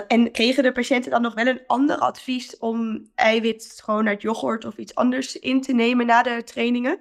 En 0.07 0.31
kregen 0.31 0.63
de 0.63 0.71
patiënten 0.71 1.11
dan 1.11 1.21
nog 1.21 1.33
wel 1.33 1.47
een 1.47 1.61
ander 1.67 1.97
advies 1.97 2.57
om 2.57 3.09
eiwit 3.15 3.79
gewoon 3.83 4.07
uit 4.07 4.21
yoghurt 4.21 4.65
of 4.65 4.77
iets 4.77 4.95
anders 4.95 5.35
in 5.35 5.61
te 5.61 5.73
nemen 5.73 6.05
na 6.05 6.23
de 6.23 6.43
trainingen? 6.43 6.99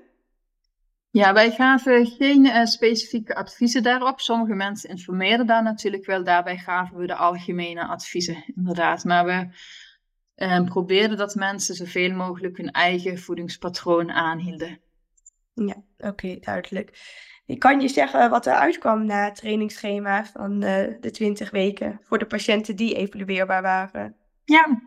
Ja, 1.11 1.33
wij 1.33 1.51
gaven 1.51 2.07
geen 2.07 2.45
uh, 2.45 2.65
specifieke 2.65 3.35
adviezen 3.35 3.83
daarop. 3.83 4.21
Sommige 4.21 4.55
mensen 4.55 4.91
informeerden 4.91 5.47
daar 5.47 5.63
natuurlijk 5.63 6.07
wel. 6.07 6.25
Daarbij 6.25 6.57
gaven 6.57 6.97
we 6.97 7.07
de 7.07 7.15
algemene 7.15 7.87
adviezen, 7.87 8.45
inderdaad. 8.57 9.05
Maar 9.05 9.25
we 9.25 9.49
uh, 10.45 10.65
probeerden 10.65 11.17
dat 11.17 11.35
mensen 11.35 11.75
zoveel 11.75 12.13
mogelijk 12.13 12.57
hun 12.57 12.71
eigen 12.71 13.19
voedingspatroon 13.19 14.11
aanhielden. 14.11 14.81
Ja, 15.55 15.83
oké, 15.99 16.39
duidelijk. 16.41 16.99
Kan 17.57 17.81
je 17.81 17.89
zeggen 17.89 18.31
wat 18.31 18.47
er 18.47 18.55
uitkwam 18.55 19.07
na 19.07 19.25
het 19.25 19.37
trainingsschema 19.37 20.25
van 20.25 20.61
de 20.61 21.11
20 21.13 21.51
weken 21.51 22.01
voor 22.03 22.19
de 22.19 22.27
patiënten 22.27 22.77
die 22.77 22.95
evalueerbaar 22.95 23.63
waren? 23.63 24.17
Ja, 24.45 24.83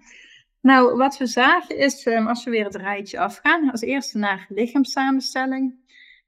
nou 0.62 0.98
wat 0.98 1.18
we 1.18 1.26
zagen 1.26 1.78
is, 1.78 2.06
um, 2.06 2.28
als 2.28 2.44
we 2.44 2.52
weer 2.52 2.64
het 2.64 2.76
rijtje 2.76 3.20
afgaan, 3.20 3.72
als 3.72 3.82
eerste 3.82 4.18
naar 4.18 4.46
lichaamssamenstelling. 4.50 5.80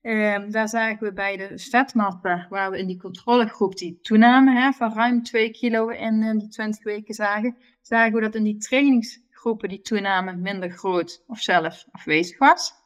Um, 0.01 0.51
daar 0.51 0.69
zagen 0.69 1.07
we 1.07 1.13
bij 1.13 1.37
de 1.37 1.51
vetmappen, 1.55 2.47
waar 2.49 2.71
we 2.71 2.77
in 2.77 2.87
die 2.87 2.99
controlegroep 2.99 3.77
die 3.77 3.99
toename 4.01 4.73
van 4.73 4.93
ruim 4.93 5.23
2 5.23 5.51
kilo 5.51 5.87
in, 5.87 6.23
in 6.23 6.37
de 6.37 6.47
20 6.47 6.83
weken 6.83 7.13
zagen, 7.13 7.57
zagen 7.81 8.13
we 8.13 8.21
dat 8.21 8.35
in 8.35 8.43
die 8.43 8.57
trainingsgroepen 8.57 9.69
die 9.69 9.81
toename 9.81 10.35
minder 10.35 10.69
groot 10.69 11.23
of 11.27 11.39
zelf 11.39 11.85
afwezig 11.91 12.37
was. 12.37 12.82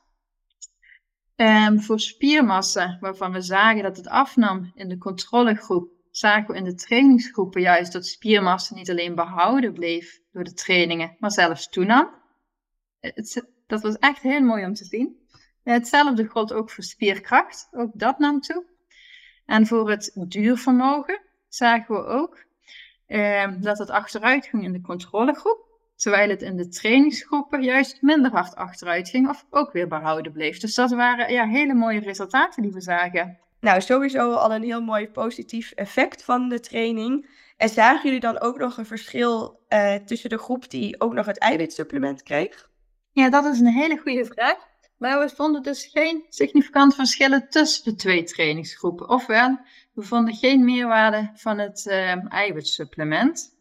Um, 1.37 1.81
voor 1.81 1.99
spiermassa, 1.99 2.97
waarvan 2.99 3.31
we 3.31 3.41
zagen 3.41 3.83
dat 3.83 3.97
het 3.97 4.07
afnam 4.07 4.71
in 4.75 4.89
de 4.89 4.97
controlegroep, 4.97 5.91
zagen 6.11 6.51
we 6.51 6.57
in 6.57 6.63
de 6.63 6.75
trainingsgroepen 6.75 7.61
juist 7.61 7.93
dat 7.93 8.05
spiermassa 8.05 8.75
niet 8.75 8.89
alleen 8.89 9.15
behouden 9.15 9.73
bleef 9.73 10.21
door 10.31 10.43
de 10.43 10.53
trainingen, 10.53 11.15
maar 11.19 11.31
zelfs 11.31 11.69
toenam. 11.69 12.09
Het, 12.99 13.47
dat 13.67 13.81
was 13.81 13.97
echt 13.97 14.21
heel 14.21 14.41
mooi 14.41 14.65
om 14.65 14.73
te 14.73 14.85
zien. 14.85 15.27
Hetzelfde 15.63 16.25
gold 16.25 16.53
ook 16.53 16.71
voor 16.71 16.83
spierkracht, 16.83 17.67
ook 17.71 17.91
dat 17.93 18.19
nam 18.19 18.41
toe. 18.41 18.65
En 19.45 19.67
voor 19.67 19.89
het 19.89 20.11
duurvermogen 20.27 21.21
zagen 21.47 21.95
we 21.95 22.05
ook 22.05 22.45
um, 23.07 23.61
dat 23.61 23.77
het 23.77 23.89
achteruit 23.89 24.45
ging 24.45 24.63
in 24.63 24.73
de 24.73 24.81
controlegroep 24.81 25.66
terwijl 25.97 26.29
het 26.29 26.41
in 26.41 26.57
de 26.57 26.67
trainingsgroepen 26.67 27.63
juist 27.63 28.01
minder 28.01 28.31
hard 28.31 28.55
achteruit 28.55 29.09
ging 29.09 29.29
of 29.29 29.45
ook 29.49 29.71
weer 29.71 29.87
behouden 29.87 30.31
bleef. 30.31 30.59
Dus 30.59 30.75
dat 30.75 30.91
waren 30.91 31.33
ja, 31.33 31.47
hele 31.47 31.73
mooie 31.73 31.99
resultaten 31.99 32.61
die 32.61 32.73
we 32.73 32.81
zagen. 32.81 33.37
Nou, 33.59 33.81
sowieso 33.81 34.33
al 34.33 34.53
een 34.53 34.63
heel 34.63 34.81
mooi 34.81 35.09
positief 35.09 35.71
effect 35.71 36.23
van 36.23 36.49
de 36.49 36.59
training. 36.59 37.29
En 37.57 37.69
zagen 37.69 38.03
jullie 38.03 38.19
dan 38.19 38.39
ook 38.39 38.57
nog 38.57 38.77
een 38.77 38.85
verschil 38.85 39.59
uh, 39.69 39.95
tussen 39.95 40.29
de 40.29 40.37
groep 40.37 40.69
die 40.69 41.01
ook 41.01 41.13
nog 41.13 41.25
het 41.25 41.37
eiwitsupplement 41.37 42.23
kreeg? 42.23 42.69
Ja, 43.11 43.29
dat 43.29 43.45
is 43.45 43.59
een 43.59 43.67
hele 43.67 43.97
goede 43.97 44.25
vraag. 44.25 44.57
Maar 44.97 45.19
we 45.19 45.29
vonden 45.35 45.63
dus 45.63 45.85
geen 45.85 46.25
significant 46.29 46.95
verschillen 46.95 47.49
tussen 47.49 47.83
de 47.83 47.95
twee 47.95 48.23
trainingsgroepen. 48.23 49.09
Ofwel, 49.09 49.59
we 49.93 50.01
vonden 50.01 50.33
geen 50.33 50.65
meerwaarde 50.65 51.31
van 51.33 51.57
het 51.57 51.85
uh, 51.85 52.33
eiwitsupplement. 52.33 53.55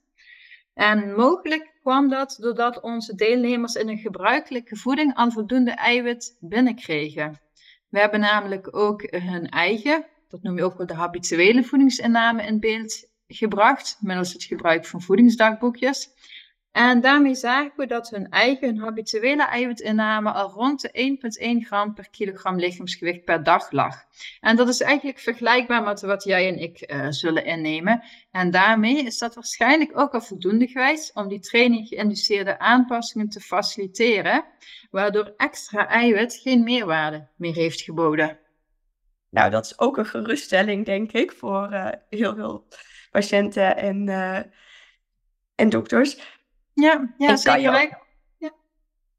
En 0.74 1.14
mogelijk 1.14 1.74
kwam 1.86 2.08
dat 2.08 2.36
doordat 2.40 2.80
onze 2.80 3.14
deelnemers 3.14 3.74
in 3.74 3.88
een 3.88 3.98
gebruikelijke 3.98 4.76
voeding 4.76 5.14
al 5.14 5.30
voldoende 5.30 5.70
eiwit 5.70 6.36
binnenkregen. 6.40 7.40
We 7.88 7.98
hebben 7.98 8.20
namelijk 8.20 8.76
ook 8.76 9.02
hun 9.10 9.48
eigen, 9.48 10.06
dat 10.28 10.42
noem 10.42 10.56
je 10.56 10.64
ook 10.64 10.76
wel 10.76 10.86
de 10.86 10.94
habituele 10.94 11.64
voedingsinname 11.64 12.42
in 12.42 12.60
beeld 12.60 13.08
gebracht, 13.28 13.98
middels 14.00 14.32
het 14.32 14.44
gebruik 14.44 14.86
van 14.86 15.02
voedingsdagboekjes. 15.02 16.08
En 16.76 17.00
daarmee 17.00 17.34
zagen 17.34 17.72
we 17.76 17.86
dat 17.86 18.10
hun 18.10 18.30
eigen, 18.30 18.78
habituele 18.78 19.44
eiwitinname 19.44 20.30
al 20.30 20.50
rond 20.50 20.80
de 20.80 21.18
1,1 21.62 21.66
gram 21.66 21.94
per 21.94 22.10
kilogram 22.10 22.56
lichaamsgewicht 22.56 23.24
per 23.24 23.42
dag 23.42 23.70
lag. 23.70 24.04
En 24.40 24.56
dat 24.56 24.68
is 24.68 24.80
eigenlijk 24.80 25.18
vergelijkbaar 25.18 25.82
met 25.82 26.00
wat 26.00 26.24
jij 26.24 26.48
en 26.48 26.58
ik 26.58 26.92
uh, 26.92 27.06
zullen 27.10 27.44
innemen. 27.44 28.02
En 28.30 28.50
daarmee 28.50 29.04
is 29.04 29.18
dat 29.18 29.34
waarschijnlijk 29.34 29.98
ook 29.98 30.14
al 30.14 30.20
voldoende 30.20 30.66
geweest 30.66 31.14
om 31.14 31.28
die 31.28 31.40
training 31.40 31.88
geïnduceerde 31.88 32.58
aanpassingen 32.58 33.28
te 33.28 33.40
faciliteren, 33.40 34.44
waardoor 34.90 35.34
extra 35.36 35.88
eiwit 35.88 36.34
geen 36.42 36.62
meerwaarde 36.62 37.28
meer 37.36 37.54
heeft 37.54 37.80
geboden. 37.80 38.38
Nou, 39.30 39.50
dat 39.50 39.64
is 39.64 39.78
ook 39.78 39.96
een 39.96 40.06
geruststelling, 40.06 40.84
denk 40.84 41.12
ik, 41.12 41.32
voor 41.32 41.72
uh, 41.72 41.88
heel 42.08 42.34
veel 42.34 42.66
patiënten 43.10 43.76
en, 43.76 44.08
uh, 44.08 44.40
en 45.54 45.68
dokters. 45.68 46.35
Ja, 46.80 47.14
ja 47.18 47.36
zeker. 47.36 47.70
Wij, 47.70 47.98
ja. 48.38 48.52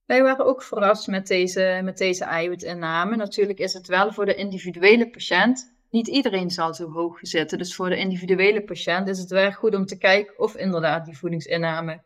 wij 0.06 0.24
waren 0.24 0.46
ook 0.46 0.64
verrast 0.64 1.08
met 1.08 1.28
deze, 1.28 1.80
met 1.84 1.98
deze 1.98 2.24
eiwitinname. 2.24 3.16
Natuurlijk 3.16 3.60
is 3.60 3.74
het 3.74 3.88
wel 3.88 4.14
voor 4.14 4.26
de 4.26 4.36
individuele 4.36 5.10
patiënt. 5.10 5.76
Niet 5.90 6.08
iedereen 6.08 6.50
zal 6.50 6.74
zo 6.74 6.92
hoog 6.92 7.20
zitten. 7.22 7.58
Dus 7.58 7.76
voor 7.76 7.90
de 7.90 7.98
individuele 7.98 8.64
patiënt 8.64 9.08
is 9.08 9.20
het 9.20 9.30
wel 9.30 9.52
goed 9.52 9.76
om 9.76 9.86
te 9.86 9.98
kijken 9.98 10.40
of 10.40 10.56
inderdaad 10.56 11.06
die 11.06 11.18
voedingsinname 11.18 12.04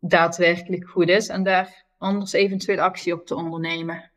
daadwerkelijk 0.00 0.88
goed 0.88 1.08
is 1.08 1.28
en 1.28 1.42
daar 1.42 1.84
anders 1.98 2.32
eventueel 2.32 2.80
actie 2.80 3.12
op 3.12 3.26
te 3.26 3.34
ondernemen. 3.34 4.10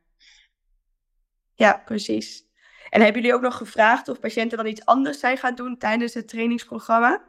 Ja, 1.55 1.81
precies. 1.85 2.47
En 2.89 3.01
hebben 3.01 3.21
jullie 3.21 3.35
ook 3.35 3.43
nog 3.43 3.57
gevraagd 3.57 4.07
of 4.07 4.19
patiënten 4.19 4.57
dan 4.57 4.67
iets 4.67 4.85
anders 4.85 5.19
zijn 5.19 5.37
gaan 5.37 5.55
doen 5.55 5.77
tijdens 5.77 6.13
het 6.13 6.27
trainingsprogramma? 6.27 7.23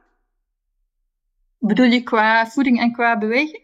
Bedoel 1.60 1.86
je 1.86 2.02
qua 2.02 2.46
voeding 2.46 2.80
en 2.80 2.92
qua 2.92 3.18
beweging? 3.18 3.62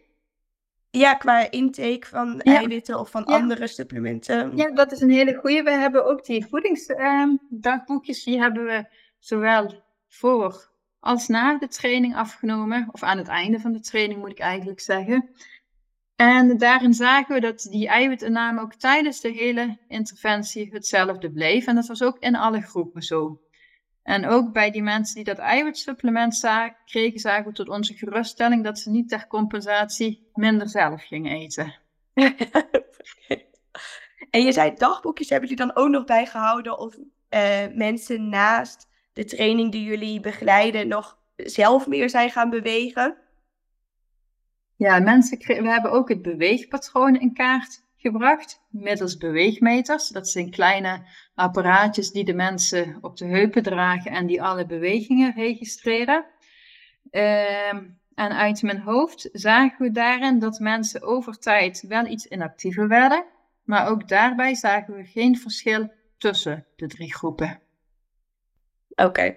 Ja, 0.89 1.13
qua 1.13 1.51
intake 1.51 2.07
van 2.07 2.41
eiwitten 2.41 2.99
of 2.99 3.09
van 3.09 3.25
andere 3.25 3.67
supplementen. 3.67 4.57
Ja, 4.57 4.71
dat 4.71 4.91
is 4.91 5.01
een 5.01 5.09
hele 5.09 5.35
goede. 5.35 5.63
We 5.63 5.71
hebben 5.71 6.05
ook 6.05 6.25
die 6.25 6.45
voedingsdagboekjes, 6.45 8.23
die 8.23 8.39
hebben 8.39 8.65
we 8.65 8.85
zowel 9.19 9.83
voor 10.07 10.69
als 10.99 11.27
na 11.27 11.57
de 11.57 11.67
training 11.67 12.15
afgenomen. 12.15 12.87
Of 12.91 13.03
aan 13.03 13.17
het 13.17 13.27
einde 13.27 13.59
van 13.59 13.71
de 13.71 13.79
training 13.79 14.19
moet 14.19 14.31
ik 14.31 14.39
eigenlijk 14.39 14.79
zeggen. 14.79 15.29
En 16.15 16.57
daarin 16.57 16.93
zagen 16.93 17.35
we 17.35 17.41
dat 17.41 17.67
die 17.71 17.87
eiwitinname 17.87 18.61
ook 18.61 18.73
tijdens 18.73 19.21
de 19.21 19.29
hele 19.29 19.77
interventie 19.87 20.69
hetzelfde 20.71 21.31
bleef. 21.31 21.65
En 21.67 21.75
dat 21.75 21.87
was 21.87 22.03
ook 22.03 22.17
in 22.19 22.35
alle 22.35 22.61
groepen 22.61 23.01
zo. 23.01 23.41
En 24.07 24.27
ook 24.27 24.51
bij 24.53 24.71
die 24.71 24.83
mensen 24.83 25.15
die 25.15 25.23
dat 25.23 25.37
eiwitsupplement 25.37 26.39
kregen, 26.85 27.19
zagen 27.19 27.45
we 27.45 27.51
tot 27.51 27.69
onze 27.69 27.93
geruststelling 27.93 28.63
dat 28.63 28.79
ze 28.79 28.89
niet 28.89 29.09
ter 29.09 29.27
compensatie 29.27 30.29
minder 30.33 30.69
zelf 30.69 31.03
gingen 31.03 31.31
eten. 31.31 31.75
en 34.29 34.41
je 34.41 34.51
zei 34.51 34.73
dagboekjes, 34.75 35.29
hebben 35.29 35.49
jullie 35.49 35.65
dan 35.65 35.75
ook 35.75 35.89
nog 35.89 36.05
bijgehouden 36.05 36.79
of 36.79 36.95
uh, 36.95 37.65
mensen 37.73 38.29
naast 38.29 38.87
de 39.13 39.25
training 39.25 39.71
die 39.71 39.83
jullie 39.83 40.19
begeleiden 40.19 40.87
nog 40.87 41.17
zelf 41.35 41.87
meer 41.87 42.09
zijn 42.09 42.31
gaan 42.31 42.49
bewegen? 42.49 43.17
Ja, 44.75 44.99
mensen, 44.99 45.37
we 45.37 45.69
hebben 45.69 45.91
ook 45.91 46.09
het 46.09 46.21
beweegpatroon 46.21 47.15
in 47.15 47.33
kaart 47.33 47.83
gebracht 47.97 48.61
middels 48.69 49.17
beweegmeters. 49.17 50.07
Dat 50.07 50.29
zijn 50.29 50.51
kleine 50.51 51.01
apparaatjes 51.35 52.11
die 52.11 52.25
de 52.25 52.33
mensen 52.33 52.97
op 53.01 53.17
de 53.17 53.25
heupen 53.25 53.63
dragen 53.63 54.11
en 54.11 54.25
die 54.25 54.41
alle 54.41 54.65
bewegingen 54.65 55.33
registreren. 55.33 56.25
Ehm, 57.11 57.83
en 58.15 58.31
uit 58.31 58.61
mijn 58.61 58.79
hoofd 58.79 59.29
zagen 59.31 59.85
we 59.85 59.91
daarin 59.91 60.39
dat 60.39 60.59
mensen 60.59 61.01
over 61.01 61.39
tijd 61.39 61.85
wel 61.87 62.05
iets 62.05 62.25
inactiever 62.25 62.87
werden, 62.87 63.25
maar 63.63 63.87
ook 63.89 64.07
daarbij 64.07 64.55
zagen 64.55 64.95
we 64.95 65.05
geen 65.05 65.37
verschil 65.37 65.91
tussen 66.17 66.65
de 66.75 66.87
drie 66.87 67.13
groepen. 67.13 67.59
Oké. 68.95 69.35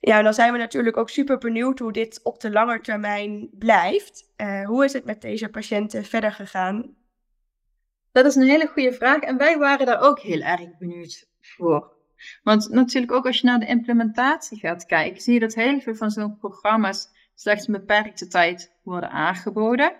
Ja, 0.00 0.22
dan 0.22 0.34
zijn 0.34 0.52
we 0.52 0.58
natuurlijk 0.58 0.96
ook 0.96 1.10
super 1.10 1.38
benieuwd 1.38 1.78
hoe 1.78 1.92
dit 1.92 2.20
op 2.22 2.40
de 2.40 2.50
lange 2.50 2.80
termijn 2.80 3.48
blijft. 3.52 4.32
Uh, 4.36 4.66
hoe 4.66 4.84
is 4.84 4.92
het 4.92 5.04
met 5.04 5.20
deze 5.20 5.48
patiënten 5.48 6.04
verder 6.04 6.32
gegaan? 6.32 6.94
Dat 8.14 8.26
is 8.26 8.34
een 8.34 8.48
hele 8.48 8.66
goede 8.66 8.92
vraag 8.92 9.20
en 9.20 9.36
wij 9.36 9.58
waren 9.58 9.86
daar 9.86 10.00
ook 10.00 10.20
heel 10.20 10.40
erg 10.40 10.78
benieuwd 10.78 11.26
voor. 11.40 11.92
Want 12.42 12.68
natuurlijk 12.68 13.12
ook 13.12 13.26
als 13.26 13.40
je 13.40 13.46
naar 13.46 13.58
de 13.58 13.66
implementatie 13.66 14.58
gaat 14.58 14.86
kijken, 14.86 15.22
zie 15.22 15.34
je 15.34 15.40
dat 15.40 15.54
heel 15.54 15.80
veel 15.80 15.94
van 15.94 16.10
zo'n 16.10 16.36
programma's 16.36 17.08
slechts 17.34 17.66
een 17.66 17.72
beperkte 17.72 18.26
tijd 18.26 18.72
worden 18.82 19.10
aangeboden. 19.10 19.92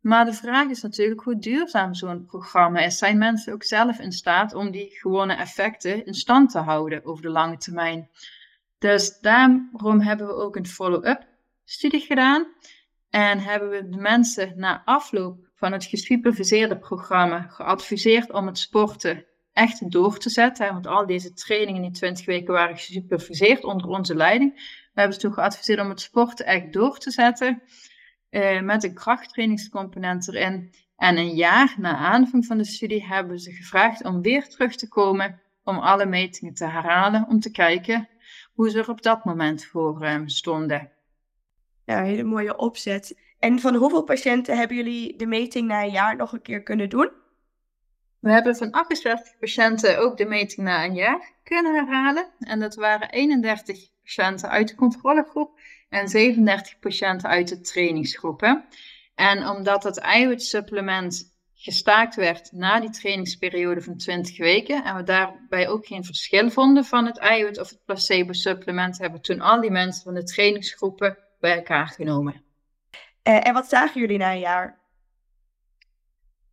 Maar 0.00 0.24
de 0.24 0.32
vraag 0.32 0.68
is 0.68 0.82
natuurlijk 0.82 1.20
hoe 1.20 1.38
duurzaam 1.38 1.94
zo'n 1.94 2.26
programma 2.26 2.80
is. 2.80 2.98
Zijn 2.98 3.18
mensen 3.18 3.52
ook 3.52 3.62
zelf 3.62 3.98
in 3.98 4.12
staat 4.12 4.54
om 4.54 4.70
die 4.70 4.90
gewone 4.90 5.34
effecten 5.34 6.06
in 6.06 6.14
stand 6.14 6.50
te 6.50 6.58
houden 6.58 7.04
over 7.04 7.22
de 7.22 7.30
lange 7.30 7.56
termijn? 7.56 8.10
Dus 8.78 9.20
daarom 9.20 10.00
hebben 10.00 10.26
we 10.26 10.34
ook 10.34 10.56
een 10.56 10.66
follow-up 10.66 11.26
studie 11.64 12.00
gedaan. 12.00 12.46
En 13.10 13.38
hebben 13.38 13.70
we 13.70 13.88
de 13.88 13.96
mensen 13.96 14.52
na 14.56 14.82
afloop 14.84 15.45
van 15.56 15.72
het 15.72 15.84
gesuperviseerde 15.84 16.78
programma 16.78 17.40
geadviseerd 17.40 18.32
om 18.32 18.46
het 18.46 18.58
sporten 18.58 19.24
echt 19.52 19.90
door 19.90 20.18
te 20.18 20.30
zetten. 20.30 20.72
Want 20.72 20.86
al 20.86 21.06
deze 21.06 21.32
trainingen, 21.32 21.82
die 21.82 21.90
20 21.90 22.26
weken, 22.26 22.54
waren 22.54 22.76
gesuperviseerd 22.76 23.64
onder 23.64 23.86
onze 23.86 24.14
leiding. 24.14 24.54
We 24.94 25.00
hebben 25.00 25.14
ze 25.14 25.20
toen 25.20 25.32
geadviseerd 25.32 25.80
om 25.80 25.88
het 25.88 26.00
sporten 26.00 26.46
echt 26.46 26.72
door 26.72 26.98
te 26.98 27.10
zetten. 27.10 27.62
Uh, 28.30 28.60
met 28.60 28.84
een 28.84 28.94
krachttrainingscomponent 28.94 30.28
erin. 30.28 30.74
En 30.96 31.16
een 31.16 31.34
jaar 31.34 31.74
na 31.78 31.96
aanvang 31.96 32.46
van 32.46 32.58
de 32.58 32.64
studie 32.64 33.06
hebben 33.06 33.38
ze 33.38 33.52
gevraagd 33.52 34.04
om 34.04 34.22
weer 34.22 34.48
terug 34.48 34.76
te 34.76 34.88
komen. 34.88 35.40
Om 35.64 35.78
alle 35.78 36.06
metingen 36.06 36.54
te 36.54 36.64
herhalen. 36.64 37.26
Om 37.28 37.40
te 37.40 37.50
kijken 37.50 38.08
hoe 38.52 38.70
ze 38.70 38.78
er 38.78 38.90
op 38.90 39.02
dat 39.02 39.24
moment 39.24 39.64
voor 39.64 40.06
um, 40.06 40.28
stonden. 40.28 40.90
Ja, 41.84 42.02
hele 42.02 42.24
mooie 42.24 42.56
opzet. 42.56 43.25
En 43.38 43.60
van 43.60 43.74
hoeveel 43.74 44.02
patiënten 44.04 44.56
hebben 44.56 44.76
jullie 44.76 45.16
de 45.16 45.26
meting 45.26 45.68
na 45.68 45.82
een 45.82 45.90
jaar 45.90 46.16
nog 46.16 46.32
een 46.32 46.42
keer 46.42 46.62
kunnen 46.62 46.88
doen? 46.88 47.10
We 48.18 48.30
hebben 48.32 48.56
van 48.56 48.70
68 48.70 49.38
patiënten 49.38 49.98
ook 49.98 50.16
de 50.16 50.24
meting 50.24 50.66
na 50.66 50.84
een 50.84 50.94
jaar 50.94 51.32
kunnen 51.44 51.74
herhalen. 51.74 52.26
En 52.38 52.60
dat 52.60 52.74
waren 52.74 53.10
31 53.10 53.90
patiënten 54.02 54.48
uit 54.48 54.68
de 54.68 54.74
controlegroep 54.74 55.60
en 55.88 56.08
37 56.08 56.78
patiënten 56.78 57.28
uit 57.28 57.48
de 57.48 57.60
trainingsgroepen. 57.60 58.64
En 59.14 59.48
omdat 59.48 59.82
het 59.82 59.98
eiwitsupplement 59.98 61.34
gestaakt 61.54 62.14
werd 62.14 62.52
na 62.52 62.80
die 62.80 62.90
trainingsperiode 62.90 63.80
van 63.80 63.96
20 63.96 64.38
weken 64.38 64.84
en 64.84 64.96
we 64.96 65.02
daarbij 65.02 65.68
ook 65.68 65.86
geen 65.86 66.04
verschil 66.04 66.50
vonden 66.50 66.84
van 66.84 67.06
het 67.06 67.18
eiwit 67.18 67.60
of 67.60 67.68
het 67.68 67.84
placebo-supplement, 67.84 68.98
hebben 68.98 69.20
we 69.20 69.26
toen 69.26 69.40
al 69.40 69.60
die 69.60 69.70
mensen 69.70 70.02
van 70.02 70.14
de 70.14 70.24
trainingsgroepen 70.24 71.18
bij 71.40 71.56
elkaar 71.56 71.88
genomen. 71.88 72.45
Uh, 73.28 73.46
en 73.46 73.52
wat 73.52 73.68
zagen 73.68 74.00
jullie 74.00 74.18
na 74.18 74.32
een 74.32 74.38
jaar? 74.38 74.78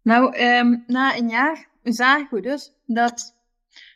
Nou, 0.02 0.38
um, 0.38 0.84
na 0.88 1.18
een 1.18 1.30
jaar 1.30 1.68
zagen 1.84 2.28
we 2.30 2.42
dus 2.42 2.74
dat 2.86 3.36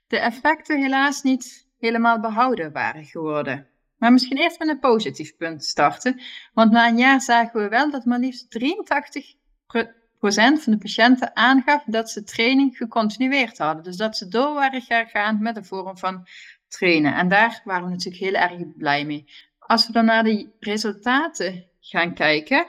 de 0.08 0.20
effecten 0.20 0.82
helaas 0.82 1.22
niet 1.22 1.68
helemaal 1.80 2.20
behouden 2.20 2.72
waren 2.72 3.06
geworden. 3.06 3.68
Maar 3.98 4.12
misschien 4.12 4.38
eerst 4.38 4.60
met 4.60 4.68
een 4.68 4.80
positief 4.80 5.36
punt 5.36 5.66
starten. 5.66 6.22
Want 6.54 6.72
na 6.72 6.88
een 6.88 6.98
jaar 6.98 7.22
zagen 7.22 7.62
we 7.62 7.68
wel 7.68 7.92
dat 7.92 8.06
maar 8.06 8.20
liefst 8.20 8.60
83% 8.60 8.64
van 10.62 10.72
de 10.72 10.78
patiënten 10.78 11.36
aangaf 11.36 11.84
dat 11.86 12.10
ze 12.10 12.24
training 12.24 12.78
gecontinueerd 12.78 13.58
hadden. 13.58 13.84
Dus 13.84 13.98
dat 13.98 14.18
ze 14.18 14.28
door 14.28 14.54
waren 14.54 14.82
gegaan 14.82 15.42
met 15.42 15.58
een 15.58 15.66
vorm 15.66 15.98
van 15.98 16.28
trainen. 16.68 17.16
En 17.16 17.28
daar 17.28 17.62
waren 17.64 17.84
we 17.84 17.90
natuurlijk 17.90 18.24
heel 18.24 18.34
erg 18.34 18.76
blij 18.78 19.06
mee. 19.06 19.26
Als 19.60 19.88
we 19.88 19.94
dan 19.94 20.06
naar 20.06 20.24
de 20.24 20.50
resultaten 20.60 21.68
gaan 21.90 22.14
kijken, 22.14 22.68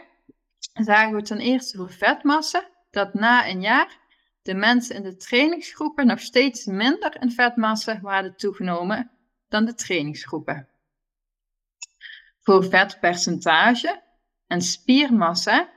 zagen 0.72 1.14
we 1.14 1.22
ten 1.22 1.38
eerste 1.38 1.76
voor 1.76 1.90
vetmassa 1.90 2.68
dat 2.90 3.14
na 3.14 3.48
een 3.48 3.60
jaar 3.60 3.98
de 4.42 4.54
mensen 4.54 4.96
in 4.96 5.02
de 5.02 5.16
trainingsgroepen 5.16 6.06
nog 6.06 6.20
steeds 6.20 6.64
minder 6.64 7.22
in 7.22 7.30
vetmassa 7.30 8.00
waren 8.00 8.36
toegenomen 8.36 9.10
dan 9.48 9.64
de 9.64 9.74
trainingsgroepen. 9.74 10.68
Voor 12.40 12.64
vetpercentage 12.64 14.02
en 14.46 14.60
spiermassa 14.60 15.70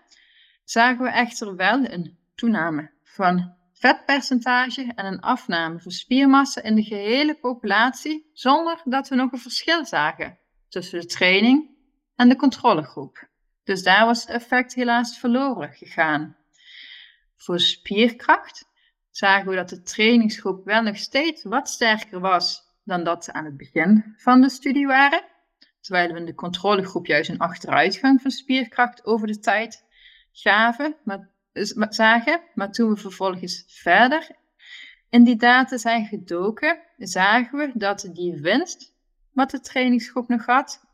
zagen 0.63 1.03
we 1.03 1.09
echter 1.09 1.55
wel 1.55 1.85
een 1.85 2.17
toename 2.35 2.91
van 3.03 3.55
vetpercentage 3.73 4.91
en 4.95 5.05
een 5.05 5.19
afname 5.19 5.79
van 5.79 5.91
spiermassa 5.91 6.61
in 6.61 6.75
de 6.75 6.83
gehele 6.83 7.35
populatie, 7.35 8.29
zonder 8.33 8.81
dat 8.83 9.09
we 9.09 9.15
nog 9.15 9.31
een 9.31 9.39
verschil 9.39 9.85
zagen 9.85 10.39
tussen 10.69 10.99
de 10.99 11.05
training 11.05 11.69
en 12.15 12.29
de 12.29 12.35
controlegroep. 12.35 13.29
Dus 13.63 13.83
daar 13.83 14.05
was 14.05 14.21
het 14.21 14.29
effect 14.29 14.73
helaas 14.73 15.19
verloren 15.19 15.73
gegaan. 15.73 16.37
Voor 17.35 17.59
spierkracht 17.59 18.69
zagen 19.09 19.49
we 19.49 19.55
dat 19.55 19.69
de 19.69 19.81
trainingsgroep 19.81 20.65
wel 20.65 20.81
nog 20.81 20.97
steeds 20.97 21.43
wat 21.43 21.69
sterker 21.69 22.19
was 22.19 22.69
dan 22.83 23.03
dat 23.03 23.23
ze 23.23 23.33
aan 23.33 23.45
het 23.45 23.57
begin 23.57 24.13
van 24.17 24.41
de 24.41 24.49
studie 24.49 24.87
waren, 24.87 25.23
terwijl 25.81 26.13
we 26.13 26.19
in 26.19 26.25
de 26.25 26.33
controlegroep 26.33 27.05
juist 27.05 27.29
een 27.29 27.37
achteruitgang 27.37 28.21
van 28.21 28.31
spierkracht 28.31 29.05
over 29.05 29.27
de 29.27 29.39
tijd 29.39 29.85
gaven, 30.31 30.95
maar, 31.03 31.29
zagen. 31.89 32.41
Maar 32.53 32.71
toen 32.71 32.89
we 32.89 32.97
vervolgens 32.97 33.63
verder 33.67 34.29
in 35.09 35.23
die 35.23 35.35
data 35.35 35.77
zijn 35.77 36.05
gedoken, 36.05 36.79
zagen 36.97 37.57
we 37.57 37.71
dat 37.73 38.09
die 38.13 38.41
winst 38.41 38.95
wat 39.31 39.51
de 39.51 39.59
trainingsgroep 39.59 40.27
nog 40.27 40.45
had, 40.45 40.85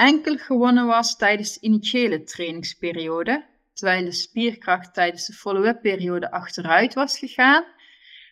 enkel 0.00 0.36
gewonnen 0.36 0.86
was 0.86 1.16
tijdens 1.16 1.54
de 1.54 1.60
initiële 1.60 2.22
trainingsperiode, 2.22 3.46
terwijl 3.72 4.04
de 4.04 4.12
spierkracht 4.12 4.94
tijdens 4.94 5.26
de 5.26 5.32
follow-up 5.32 5.80
periode 5.82 6.30
achteruit 6.30 6.94
was 6.94 7.18
gegaan. 7.18 7.64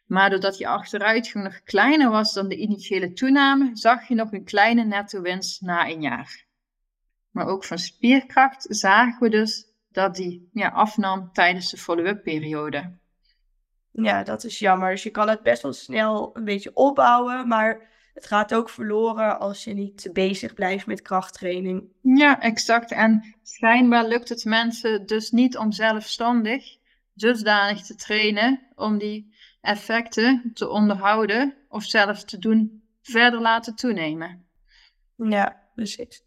Maar 0.07 0.31
doordat 0.31 0.57
die 0.57 0.69
achteruitgang 0.69 1.45
nog 1.45 1.63
kleiner 1.63 2.11
was 2.11 2.33
dan 2.33 2.49
de 2.49 2.57
initiële 2.57 3.13
toename, 3.13 3.71
zag 3.73 4.09
je 4.09 4.15
nog 4.15 4.33
een 4.33 4.45
kleine 4.45 4.85
netto-winst 4.85 5.61
na 5.61 5.89
een 5.89 6.01
jaar. 6.01 6.45
Maar 7.31 7.47
ook 7.47 7.65
van 7.65 7.79
spierkracht 7.79 8.67
zagen 8.69 9.21
we 9.21 9.29
dus 9.29 9.67
dat 9.91 10.15
die 10.17 10.49
ja, 10.53 10.69
afnam 10.69 11.33
tijdens 11.33 11.71
de 11.71 11.77
follow-up 11.77 12.23
periode. 12.23 12.99
Ja, 13.93 14.23
dat 14.23 14.45
is 14.45 14.59
jammer. 14.59 14.91
Dus 14.91 15.03
je 15.03 15.11
kan 15.11 15.29
het 15.29 15.43
best 15.43 15.63
wel 15.63 15.73
snel 15.73 16.31
een 16.37 16.45
beetje 16.45 16.75
opbouwen, 16.75 17.49
maar 17.49 17.89
het 18.19 18.27
gaat 18.27 18.55
ook 18.55 18.71
verloren 18.71 19.41
als 19.41 19.65
je 19.65 19.75
niet 19.75 20.09
bezig 20.13 20.55
blijft 20.55 20.87
met 20.87 21.03
krachttraining. 21.03 21.85
Ja, 22.03 22.41
exact. 22.41 22.93
En 22.93 23.37
schijnbaar 23.43 24.07
lukt 24.07 24.29
het 24.29 24.45
mensen 24.45 25.07
dus 25.07 25.31
niet 25.31 25.57
om 25.57 25.73
zelfstandig 25.73 26.77
dusdanig 27.15 27.83
te 27.83 27.95
trainen 27.95 28.61
om 28.75 28.99
die 28.99 29.35
effecten 29.61 30.51
te 30.55 30.69
onderhouden 30.69 31.55
of 31.69 31.85
zelfs 31.85 32.25
te 32.25 32.39
doen 32.39 32.83
verder 33.03 33.41
laten 33.41 33.75
toenemen. 33.75 34.47
Ja, 35.17 35.63
precies. 35.75 36.23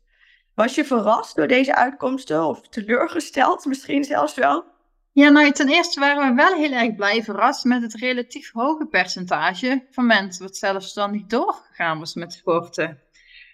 Was 0.53 0.75
je 0.75 0.85
verrast 0.85 1.35
door 1.35 1.47
deze 1.47 1.75
uitkomsten 1.75 2.45
of 2.45 2.61
teleurgesteld 2.61 3.65
misschien 3.65 4.03
zelfs 4.03 4.35
wel? 4.35 4.65
Ja, 5.13 5.29
nou 5.29 5.51
ten 5.51 5.69
eerste 5.69 5.99
waren 5.99 6.29
we 6.29 6.35
wel 6.35 6.55
heel 6.55 6.71
erg 6.71 6.95
blij 6.95 7.23
verrast 7.23 7.63
met 7.63 7.81
het 7.81 7.93
relatief 7.93 8.51
hoge 8.51 8.85
percentage 8.85 9.87
van 9.91 10.05
mensen 10.05 10.43
wat 10.43 10.57
zelfstandig 10.57 11.25
doorgegaan 11.25 11.99
was 11.99 12.13
met 12.13 12.33
sporten. 12.33 13.01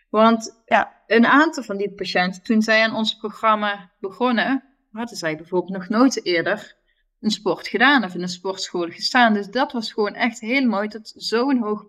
Want 0.09 0.61
ja, 0.65 1.01
een 1.07 1.25
aantal 1.25 1.63
van 1.63 1.77
die 1.77 1.91
patiënten, 1.91 2.43
toen 2.43 2.61
zij 2.61 2.83
aan 2.83 2.95
ons 2.95 3.17
programma 3.17 3.91
begonnen, 3.99 4.63
hadden 4.91 5.17
zij 5.17 5.37
bijvoorbeeld 5.37 5.77
nog 5.77 5.89
nooit 5.89 6.25
eerder 6.25 6.75
een 7.19 7.31
sport 7.31 7.67
gedaan 7.67 8.03
of 8.03 8.13
in 8.13 8.21
een 8.21 8.29
sportschool 8.29 8.89
gestaan. 8.89 9.33
Dus 9.33 9.47
dat 9.47 9.71
was 9.71 9.93
gewoon 9.93 10.13
echt 10.13 10.39
heel 10.39 10.65
mooi 10.65 10.87
dat 10.87 11.13
zo'n 11.15 11.61
hoog 11.61 11.85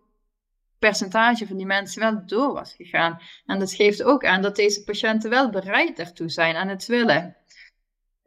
percentage 0.79 1.47
van 1.47 1.57
die 1.57 1.67
mensen 1.67 2.01
wel 2.01 2.27
door 2.27 2.53
was 2.53 2.75
gegaan. 2.75 3.21
En 3.47 3.59
dat 3.59 3.73
geeft 3.73 4.03
ook 4.03 4.25
aan 4.25 4.43
dat 4.43 4.57
deze 4.57 4.85
patiënten 4.85 5.31
wel 5.31 5.51
bereid 5.51 5.97
daartoe 5.97 6.29
zijn 6.29 6.57
aan 6.57 6.69
het 6.69 6.87
willen. 6.87 7.37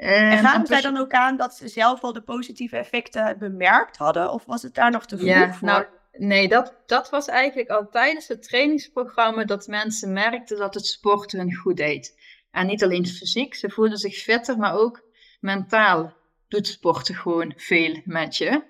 En 0.01 0.37
gaven 0.37 0.67
zij 0.67 0.81
dan 0.81 0.97
ook 0.97 1.11
aan 1.11 1.37
dat 1.37 1.53
ze 1.53 1.67
zelf 1.67 2.01
al 2.01 2.13
de 2.13 2.21
positieve 2.21 2.77
effecten 2.77 3.37
bemerkt 3.39 3.97
hadden? 3.97 4.31
Of 4.31 4.45
was 4.45 4.61
het 4.61 4.75
daar 4.75 4.91
nog 4.91 5.05
te 5.05 5.17
vroeg 5.17 5.29
ja, 5.29 5.53
voor? 5.53 5.67
Nou, 5.67 5.85
nee, 6.11 6.47
dat, 6.47 6.75
dat 6.85 7.09
was 7.09 7.27
eigenlijk 7.27 7.69
al 7.69 7.89
tijdens 7.89 8.27
het 8.27 8.43
trainingsprogramma 8.43 9.43
dat 9.45 9.67
mensen 9.67 10.13
merkten 10.13 10.57
dat 10.57 10.73
het 10.73 10.85
sport 10.85 11.31
hun 11.31 11.55
goed 11.55 11.77
deed. 11.77 12.19
En 12.51 12.67
niet 12.67 12.83
alleen 12.83 13.07
fysiek, 13.07 13.55
ze 13.55 13.69
voelden 13.69 13.97
zich 13.97 14.15
fitter, 14.15 14.57
maar 14.57 14.73
ook 14.73 15.03
mentaal 15.39 16.13
doet 16.47 16.67
sporten 16.67 17.15
gewoon 17.15 17.53
veel 17.55 18.01
met 18.05 18.37
je. 18.37 18.63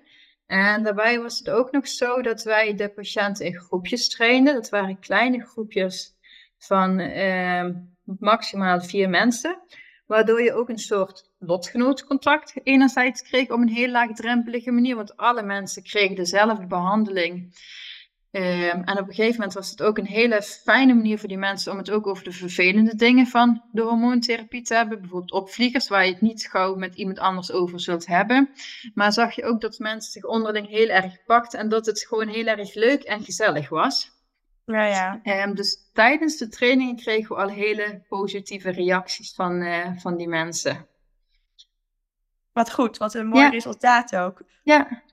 En 0.48 0.84
daarbij 0.84 1.20
was 1.20 1.38
het 1.40 1.50
ook 1.50 1.72
nog 1.72 1.88
zo 1.88 2.22
dat 2.22 2.44
wij 2.44 2.76
de 2.76 2.90
patiënten 2.90 3.46
in 3.46 3.60
groepjes 3.60 4.10
trainden. 4.10 4.54
Dat 4.54 4.70
waren 4.70 5.00
kleine 5.00 5.46
groepjes 5.46 6.16
van 6.58 7.00
eh, 7.00 7.66
maximaal 8.04 8.82
vier 8.82 9.10
mensen. 9.10 9.62
Waardoor 10.12 10.42
je 10.42 10.54
ook 10.54 10.70
een 10.70 10.80
soort 10.80 11.30
lotgenootcontact 11.40 12.54
enerzijds 12.64 13.22
kreeg 13.22 13.50
op 13.50 13.60
een 13.60 13.70
heel 13.70 13.90
laagdrempelige 13.90 14.72
manier. 14.72 14.96
Want 14.96 15.18
alle 15.18 15.44
mensen 15.44 15.84
kregen 15.84 16.16
dezelfde 16.16 16.68
behandeling. 16.68 17.56
Ehm, 18.32 18.82
en 18.82 19.00
op 19.00 19.08
een 19.08 19.14
gegeven 19.14 19.36
moment 19.36 19.54
was 19.54 19.70
het 19.70 19.82
ook 19.82 19.98
een 19.98 20.06
hele 20.06 20.42
fijne 20.42 20.94
manier 20.94 21.20
voor 21.20 21.28
die 21.28 21.38
mensen 21.38 21.72
om 21.72 21.78
het 21.78 21.92
ook 21.92 22.08
over 22.08 22.24
de 22.24 22.32
vervelende 22.32 22.96
dingen 22.96 23.28
van 23.28 23.64
de 23.72 23.82
hormoontherapie 23.82 24.62
te 24.62 24.76
hebben. 24.76 25.00
Bijvoorbeeld 25.00 25.32
opvliegers, 25.32 25.88
waar 25.88 26.06
je 26.06 26.12
het 26.12 26.22
niet 26.22 26.48
gauw 26.48 26.76
met 26.76 26.96
iemand 26.96 27.20
anders 27.20 27.52
over 27.52 27.80
zult 27.80 28.08
hebben. 28.08 28.50
Maar 28.94 29.14
zag 29.14 29.36
je 29.36 29.44
ook 29.44 29.62
dat 29.62 29.80
mensen 29.80 30.12
zich 30.12 30.24
onderling 30.24 30.68
heel 30.68 30.90
erg 30.90 31.24
pakten 31.26 31.60
en 31.60 31.70
dat 31.70 31.86
het 31.86 32.06
gewoon 32.06 32.28
heel 32.28 32.46
erg 32.46 32.74
leuk 32.74 33.04
en 33.04 33.24
gezellig 33.24 33.70
was. 33.70 34.21
Ja, 34.66 34.86
ja. 35.24 35.44
Um, 35.44 35.56
dus 35.56 35.90
tijdens 35.94 36.38
de 36.38 36.48
trainingen 36.48 36.96
kregen 36.96 37.36
we 37.36 37.42
al 37.42 37.50
hele 37.50 38.02
positieve 38.08 38.70
reacties 38.70 39.34
van, 39.34 39.62
uh, 39.62 39.98
van 39.98 40.18
die 40.18 40.28
mensen. 40.28 40.88
Wat 42.54 42.72
goed, 42.72 42.98
wat 42.98 43.14
een 43.14 43.28
mooi 43.28 43.50
resultaat 43.50 44.16
ook. 44.16 44.42
Ja. 44.64 45.04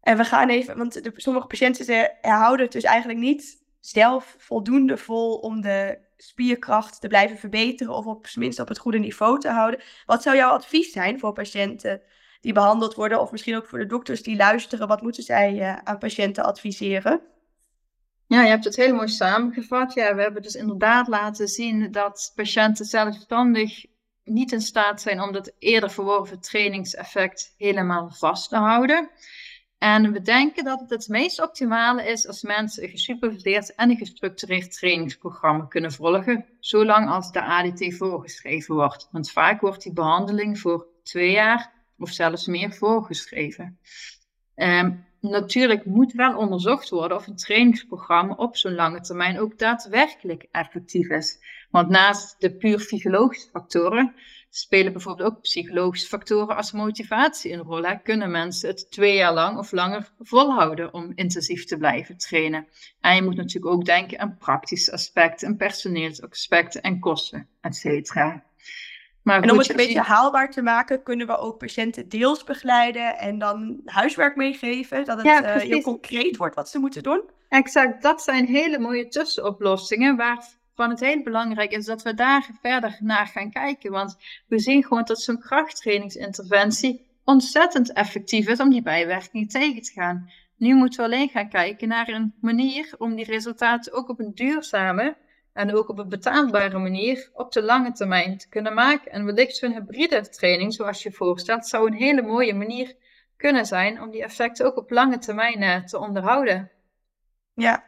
En 0.00 0.16
we 0.16 0.24
gaan 0.24 0.48
even, 0.48 0.76
want 0.76 1.04
de, 1.04 1.12
sommige 1.16 1.46
patiënten 1.46 1.84
ze 1.84 2.16
houden 2.20 2.64
het 2.64 2.72
dus 2.72 2.82
eigenlijk 2.82 3.18
niet 3.18 3.64
zelf 3.80 4.34
voldoende 4.38 4.96
vol 4.96 5.36
om 5.36 5.60
de 5.60 5.98
spierkracht 6.16 7.00
te 7.00 7.08
blijven 7.08 7.38
verbeteren 7.38 7.94
of 7.94 8.06
op 8.06 8.26
tenminste 8.26 8.62
op 8.62 8.68
het 8.68 8.78
goede 8.78 8.98
niveau 8.98 9.40
te 9.40 9.50
houden. 9.50 9.80
Wat 10.06 10.22
zou 10.22 10.36
jouw 10.36 10.50
advies 10.50 10.92
zijn 10.92 11.18
voor 11.18 11.32
patiënten 11.32 12.02
die 12.40 12.52
behandeld 12.52 12.94
worden 12.94 13.20
of 13.20 13.30
misschien 13.30 13.56
ook 13.56 13.66
voor 13.66 13.78
de 13.78 13.86
dokters 13.86 14.22
die 14.22 14.36
luisteren? 14.36 14.88
Wat 14.88 15.02
moeten 15.02 15.22
zij 15.22 15.54
uh, 15.54 15.76
aan 15.76 15.98
patiënten 15.98 16.44
adviseren? 16.44 17.20
Ja, 18.26 18.42
je 18.42 18.48
hebt 18.48 18.64
het 18.64 18.76
heel 18.76 18.94
mooi 18.94 19.08
samengevat. 19.08 19.94
Ja, 19.94 20.14
we 20.14 20.22
hebben 20.22 20.42
dus 20.42 20.54
inderdaad 20.54 21.08
laten 21.08 21.48
zien 21.48 21.92
dat 21.92 22.32
patiënten 22.34 22.84
zelfstandig 22.84 23.84
niet 24.24 24.52
in 24.52 24.60
staat 24.60 25.00
zijn 25.00 25.20
om 25.20 25.32
dat 25.32 25.52
eerder 25.58 25.90
verworven 25.90 26.40
trainingseffect 26.40 27.54
helemaal 27.56 28.10
vast 28.10 28.48
te 28.48 28.56
houden. 28.56 29.10
En 29.78 30.12
we 30.12 30.20
denken 30.20 30.64
dat 30.64 30.80
het 30.80 30.90
het 30.90 31.08
meest 31.08 31.42
optimale 31.42 32.04
is 32.04 32.26
als 32.26 32.42
mensen 32.42 32.82
een 32.82 32.88
gesuperviseerd 32.88 33.74
en 33.74 33.90
een 33.90 33.96
gestructureerd 33.96 34.72
trainingsprogramma 34.72 35.64
kunnen 35.64 35.92
volgen, 35.92 36.44
zolang 36.58 37.10
als 37.10 37.32
de 37.32 37.42
ADT 37.42 37.96
voorgeschreven 37.96 38.74
wordt. 38.74 39.08
Want 39.10 39.30
vaak 39.30 39.60
wordt 39.60 39.82
die 39.82 39.92
behandeling 39.92 40.58
voor 40.58 40.86
twee 41.02 41.30
jaar 41.30 41.79
of 42.00 42.10
zelfs 42.10 42.46
meer 42.46 42.72
voorgeschreven. 42.72 43.78
Um, 44.54 45.04
natuurlijk 45.20 45.84
moet 45.84 46.12
wel 46.12 46.36
onderzocht 46.36 46.88
worden 46.88 47.16
of 47.16 47.26
een 47.26 47.36
trainingsprogramma 47.36 48.34
op 48.34 48.56
zo'n 48.56 48.74
lange 48.74 49.00
termijn 49.00 49.40
ook 49.40 49.58
daadwerkelijk 49.58 50.46
effectief 50.50 51.08
is. 51.08 51.38
Want 51.70 51.88
naast 51.88 52.40
de 52.40 52.56
puur 52.56 52.78
fysiologische 52.78 53.48
factoren 53.50 54.14
spelen 54.50 54.92
bijvoorbeeld 54.92 55.32
ook 55.32 55.40
psychologische 55.40 56.08
factoren 56.08 56.56
als 56.56 56.72
motivatie 56.72 57.52
een 57.52 57.62
rol. 57.62 57.98
Kunnen 58.02 58.30
mensen 58.30 58.68
het 58.68 58.90
twee 58.90 59.14
jaar 59.14 59.34
lang 59.34 59.58
of 59.58 59.72
langer 59.72 60.12
volhouden 60.18 60.94
om 60.94 61.12
intensief 61.14 61.64
te 61.64 61.76
blijven 61.76 62.16
trainen? 62.16 62.66
En 63.00 63.14
je 63.14 63.22
moet 63.22 63.36
natuurlijk 63.36 63.74
ook 63.74 63.84
denken 63.84 64.18
aan 64.18 64.36
praktische 64.38 64.92
aspecten, 64.92 65.48
en 65.48 65.56
personeelsaspecten 65.56 66.82
en 66.82 66.98
kosten, 66.98 67.48
et 67.60 67.76
cetera. 67.76 68.49
Maar 69.22 69.42
en 69.42 69.50
om 69.50 69.58
het 69.58 69.70
een 69.70 69.76
beetje 69.76 70.00
haalbaar 70.00 70.50
te 70.50 70.62
maken, 70.62 71.02
kunnen 71.02 71.26
we 71.26 71.38
ook 71.38 71.58
patiënten 71.58 72.08
deels 72.08 72.44
begeleiden 72.44 73.18
en 73.18 73.38
dan 73.38 73.80
huiswerk 73.84 74.36
meegeven, 74.36 75.04
dat 75.04 75.16
het 75.16 75.26
ja, 75.26 75.56
uh, 75.56 75.62
heel 75.62 75.80
concreet 75.80 76.36
wordt 76.36 76.54
wat 76.54 76.68
ze 76.68 76.78
moeten 76.78 77.02
doen. 77.02 77.22
Exact, 77.48 78.02
dat 78.02 78.22
zijn 78.22 78.46
hele 78.46 78.78
mooie 78.78 79.08
tussenoplossingen 79.08 80.16
waarvan 80.16 80.90
het 80.90 81.00
heel 81.00 81.22
belangrijk 81.22 81.72
is 81.72 81.84
dat 81.84 82.02
we 82.02 82.14
daar 82.14 82.50
verder 82.60 82.98
naar 83.00 83.26
gaan 83.26 83.50
kijken. 83.50 83.90
Want 83.90 84.16
we 84.48 84.58
zien 84.58 84.82
gewoon 84.82 85.04
dat 85.04 85.20
zo'n 85.20 85.40
krachttrainingsinterventie 85.40 87.08
ontzettend 87.24 87.92
effectief 87.92 88.48
is 88.48 88.60
om 88.60 88.70
die 88.70 88.82
bijwerkingen 88.82 89.48
tegen 89.48 89.82
te 89.82 89.92
gaan. 89.92 90.30
Nu 90.56 90.74
moeten 90.74 90.98
we 90.98 91.04
alleen 91.04 91.28
gaan 91.28 91.48
kijken 91.48 91.88
naar 91.88 92.08
een 92.08 92.34
manier 92.40 92.94
om 92.98 93.14
die 93.14 93.24
resultaten 93.24 93.92
ook 93.92 94.08
op 94.08 94.20
een 94.20 94.34
duurzame 94.34 95.16
en 95.52 95.74
ook 95.74 95.88
op 95.88 95.98
een 95.98 96.08
betaalbare 96.08 96.78
manier 96.78 97.30
op 97.32 97.52
de 97.52 97.62
lange 97.62 97.92
termijn 97.92 98.38
te 98.38 98.48
kunnen 98.48 98.74
maken. 98.74 99.12
En 99.12 99.24
wellicht 99.24 99.56
zo'n 99.56 99.72
hybride 99.72 100.28
training, 100.28 100.74
zoals 100.74 101.02
je 101.02 101.12
voorstelt, 101.12 101.66
zou 101.66 101.86
een 101.86 101.96
hele 101.96 102.22
mooie 102.22 102.54
manier 102.54 102.94
kunnen 103.36 103.66
zijn 103.66 104.02
om 104.02 104.10
die 104.10 104.22
effecten 104.22 104.66
ook 104.66 104.76
op 104.76 104.90
lange 104.90 105.18
termijn 105.18 105.62
uh, 105.62 105.84
te 105.84 105.98
onderhouden. 105.98 106.70
Ja, 107.54 107.84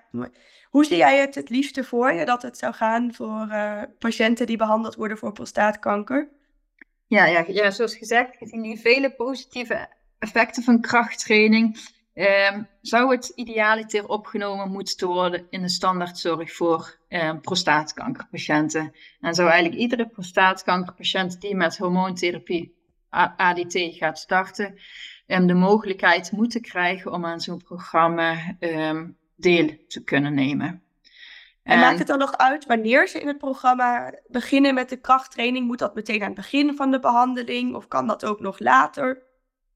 hoe 0.70 0.84
zie 0.84 0.96
jij 0.96 1.20
het 1.20 1.34
het 1.34 1.50
liefste 1.50 1.84
voor 1.84 2.12
je 2.12 2.24
dat 2.24 2.42
het 2.42 2.58
zou 2.58 2.74
gaan 2.74 3.14
voor 3.14 3.46
uh, 3.50 3.82
patiënten 3.98 4.46
die 4.46 4.56
behandeld 4.56 4.94
worden 4.94 5.18
voor 5.18 5.32
prostaatkanker? 5.32 6.28
Ja, 7.06 7.26
ja, 7.26 7.44
ja, 7.46 7.70
zoals 7.70 7.96
gezegd, 7.96 8.36
gezien 8.36 8.62
die 8.62 8.80
vele 8.80 9.10
positieve 9.10 9.88
effecten 10.18 10.62
van 10.62 10.80
krachttraining, 10.80 11.78
Um, 12.14 12.68
zou 12.80 13.10
het 13.10 13.32
idealiter 13.34 14.08
opgenomen 14.08 14.70
moeten 14.70 15.08
worden 15.08 15.46
in 15.50 15.62
de 15.62 15.68
standaardzorg 15.68 16.52
voor 16.52 16.98
um, 17.08 17.40
prostaatkankerpatiënten? 17.40 18.92
En 19.20 19.34
zou 19.34 19.48
eigenlijk 19.48 19.80
iedere 19.80 20.08
prostaatkankerpatiënt 20.08 21.40
die 21.40 21.56
met 21.56 21.78
hormoontherapie 21.78 22.80
ADT 23.36 23.78
gaat 23.78 24.18
starten, 24.18 24.78
um, 25.26 25.46
de 25.46 25.54
mogelijkheid 25.54 26.32
moeten 26.32 26.60
krijgen 26.60 27.12
om 27.12 27.24
aan 27.24 27.40
zo'n 27.40 27.62
programma 27.62 28.56
deel 29.36 29.76
te 29.88 30.04
kunnen 30.04 30.34
nemen. 30.34 30.82
En, 31.62 31.74
en 31.74 31.78
maakt 31.80 31.98
het 31.98 32.06
dan 32.06 32.18
nog 32.18 32.36
uit 32.36 32.66
wanneer 32.66 33.08
ze 33.08 33.20
in 33.20 33.26
het 33.26 33.38
programma 33.38 34.14
beginnen 34.26 34.74
met 34.74 34.88
de 34.88 35.00
krachttraining? 35.00 35.66
Moet 35.66 35.78
dat 35.78 35.94
meteen 35.94 36.20
aan 36.20 36.26
het 36.26 36.36
begin 36.36 36.76
van 36.76 36.90
de 36.90 37.00
behandeling 37.00 37.74
of 37.74 37.88
kan 37.88 38.06
dat 38.06 38.24
ook 38.24 38.40
nog 38.40 38.58
later? 38.58 39.22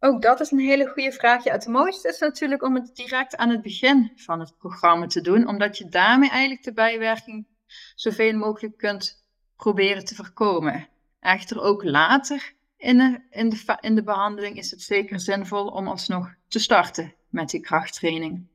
Ook 0.06 0.22
dat 0.22 0.40
is 0.40 0.50
een 0.50 0.58
hele 0.58 0.86
goede 0.86 1.12
vraag. 1.12 1.44
Het 1.44 1.66
mooiste 1.66 2.08
is 2.08 2.18
natuurlijk 2.18 2.62
om 2.62 2.74
het 2.74 2.96
direct 2.96 3.36
aan 3.36 3.50
het 3.50 3.62
begin 3.62 4.12
van 4.16 4.40
het 4.40 4.56
programma 4.58 5.06
te 5.06 5.20
doen, 5.20 5.48
omdat 5.48 5.78
je 5.78 5.88
daarmee 5.88 6.30
eigenlijk 6.30 6.62
de 6.62 6.72
bijwerking 6.72 7.46
zoveel 7.94 8.32
mogelijk 8.32 8.76
kunt 8.76 9.24
proberen 9.56 10.04
te 10.04 10.14
voorkomen. 10.14 10.88
Echter 11.20 11.62
ook 11.62 11.84
later 11.84 12.52
in 12.76 12.98
de, 12.98 13.20
in 13.30 13.48
de, 13.48 13.76
in 13.80 13.94
de 13.94 14.02
behandeling 14.02 14.56
is 14.56 14.70
het 14.70 14.82
zeker 14.82 15.20
zinvol 15.20 15.66
om 15.66 15.88
alsnog 15.88 16.34
te 16.48 16.58
starten 16.58 17.14
met 17.28 17.50
die 17.50 17.60
krachttraining. 17.60 18.46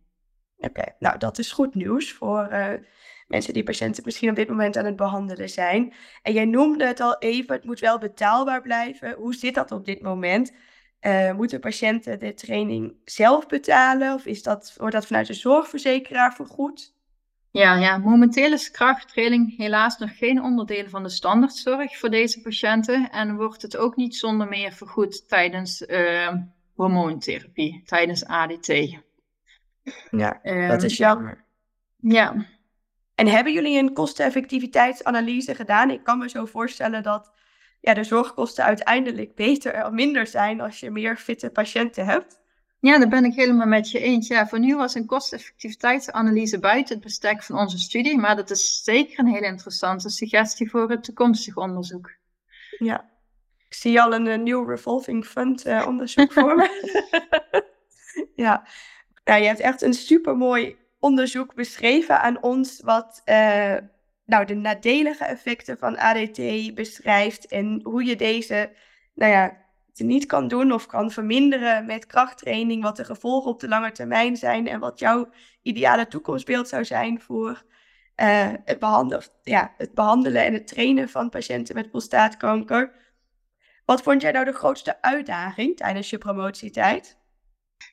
Oké, 0.57 0.95
nou 0.99 1.17
dat 1.17 1.39
is 1.39 1.51
goed 1.51 1.75
nieuws 1.75 2.13
voor 2.13 2.47
uh, 2.51 2.73
mensen 3.27 3.53
die 3.53 3.63
patiënten 3.63 4.03
misschien 4.05 4.29
op 4.29 4.35
dit 4.35 4.49
moment 4.49 4.77
aan 4.77 4.85
het 4.85 4.95
behandelen 4.95 5.49
zijn. 5.49 5.93
En 6.21 6.33
jij 6.33 6.45
noemde 6.45 6.85
het 6.85 6.99
al 6.99 7.17
even, 7.19 7.55
het 7.55 7.65
moet 7.65 7.79
wel 7.79 7.97
betaalbaar 7.97 8.61
blijven. 8.61 9.13
Hoe 9.13 9.33
zit 9.33 9.55
dat 9.55 9.71
op 9.71 9.85
dit 9.85 10.01
moment? 10.01 10.51
Uh, 11.01 11.33
moeten 11.33 11.59
patiënten 11.59 12.19
de 12.19 12.33
training 12.33 12.95
zelf 13.05 13.47
betalen 13.47 14.13
of 14.13 14.25
is 14.25 14.43
dat, 14.43 14.73
wordt 14.77 14.93
dat 14.93 15.05
vanuit 15.05 15.27
de 15.27 15.33
zorgverzekeraar 15.33 16.33
vergoed? 16.33 16.93
Ja, 17.51 17.75
ja, 17.75 17.97
momenteel 17.97 18.51
is 18.51 18.71
krachttraining 18.71 19.57
helaas 19.57 19.97
nog 19.97 20.17
geen 20.17 20.43
onderdeel 20.43 20.89
van 20.89 21.03
de 21.03 21.09
standaardzorg 21.09 21.97
voor 21.97 22.09
deze 22.09 22.41
patiënten 22.41 23.09
en 23.09 23.35
wordt 23.35 23.61
het 23.61 23.77
ook 23.77 23.95
niet 23.95 24.15
zonder 24.15 24.47
meer 24.47 24.71
vergoed 24.71 25.27
tijdens 25.27 25.81
uh, 25.81 26.33
hormoontherapie, 26.75 27.81
tijdens 27.85 28.25
ADT. 28.25 28.67
Ja, 30.11 30.39
um, 30.43 30.67
dat 30.67 30.83
is 30.83 30.97
jammer. 30.97 31.43
Ja. 31.97 32.45
En 33.15 33.27
hebben 33.27 33.53
jullie 33.53 33.79
een 33.79 33.93
kosteneffectiviteitsanalyse 33.93 35.55
gedaan? 35.55 35.89
Ik 35.89 36.03
kan 36.03 36.17
me 36.17 36.29
zo 36.29 36.45
voorstellen 36.45 37.03
dat 37.03 37.31
ja, 37.81 37.93
de 37.93 38.03
zorgkosten 38.03 38.63
uiteindelijk 38.63 39.35
beter 39.35 39.85
of 39.85 39.91
minder 39.91 40.27
zijn 40.27 40.61
als 40.61 40.79
je 40.79 40.91
meer 40.91 41.17
fitte 41.17 41.49
patiënten 41.49 42.05
hebt. 42.05 42.39
Ja, 42.79 42.97
daar 42.97 43.07
ben 43.07 43.25
ik 43.25 43.33
helemaal 43.33 43.67
met 43.67 43.91
je 43.91 43.99
eens. 43.99 44.27
Ja, 44.27 44.47
voor 44.47 44.59
nu 44.59 44.75
was 44.75 44.95
een 44.95 45.05
kosteffectiviteitsanalyse 45.05 46.59
buiten 46.59 46.95
het 46.95 47.03
bestek 47.03 47.43
van 47.43 47.57
onze 47.57 47.77
studie, 47.77 48.17
maar 48.17 48.35
dat 48.35 48.49
is 48.49 48.83
zeker 48.83 49.19
een 49.19 49.33
hele 49.33 49.45
interessante 49.45 50.09
suggestie 50.09 50.69
voor 50.69 50.89
het 50.89 51.03
toekomstig 51.03 51.57
onderzoek. 51.57 52.11
Ja, 52.77 53.09
ik 53.67 53.73
zie 53.73 54.01
al 54.01 54.13
een, 54.13 54.43
nieuw 54.43 54.63
revolving 54.63 55.25
fund 55.25 55.65
uh, 55.65 55.85
onderzoek 55.87 56.33
voor 56.41 56.55
me. 56.55 56.69
ja, 58.35 58.67
nou, 59.23 59.41
je 59.41 59.47
hebt 59.47 59.59
echt 59.59 59.81
een 59.81 59.93
supermooi 59.93 60.77
onderzoek 60.99 61.53
beschreven 61.53 62.21
aan 62.21 62.41
ons, 62.41 62.81
wat 62.83 63.21
uh, 63.25 63.77
nou, 64.31 64.45
de 64.45 64.55
nadelige 64.55 65.25
effecten 65.25 65.77
van 65.77 65.97
ADT 65.97 66.75
beschrijft 66.75 67.47
en 67.47 67.79
hoe 67.83 68.03
je 68.03 68.15
deze 68.15 68.71
nou 69.13 69.31
ja, 69.31 69.57
niet 69.93 70.25
kan 70.25 70.47
doen 70.47 70.71
of 70.71 70.85
kan 70.85 71.11
verminderen 71.11 71.85
met 71.85 72.05
krachttraining, 72.05 72.83
wat 72.83 72.95
de 72.95 73.05
gevolgen 73.05 73.51
op 73.51 73.59
de 73.59 73.67
lange 73.67 73.91
termijn 73.91 74.37
zijn 74.37 74.67
en 74.67 74.79
wat 74.79 74.99
jouw 74.99 75.29
ideale 75.61 76.07
toekomstbeeld 76.07 76.67
zou 76.67 76.85
zijn 76.85 77.21
voor 77.21 77.63
uh, 78.15 78.49
het, 78.65 78.79
behandelen, 78.79 79.25
ja, 79.43 79.73
het 79.77 79.93
behandelen 79.93 80.45
en 80.45 80.53
het 80.53 80.67
trainen 80.67 81.09
van 81.09 81.29
patiënten 81.29 81.75
met 81.75 81.89
prostaatkanker. 81.89 82.93
Wat 83.85 84.01
vond 84.01 84.21
jij 84.21 84.31
nou 84.31 84.45
de 84.45 84.53
grootste 84.53 85.01
uitdaging 85.01 85.77
tijdens 85.77 86.09
je 86.09 86.17
promotietijd? 86.17 87.17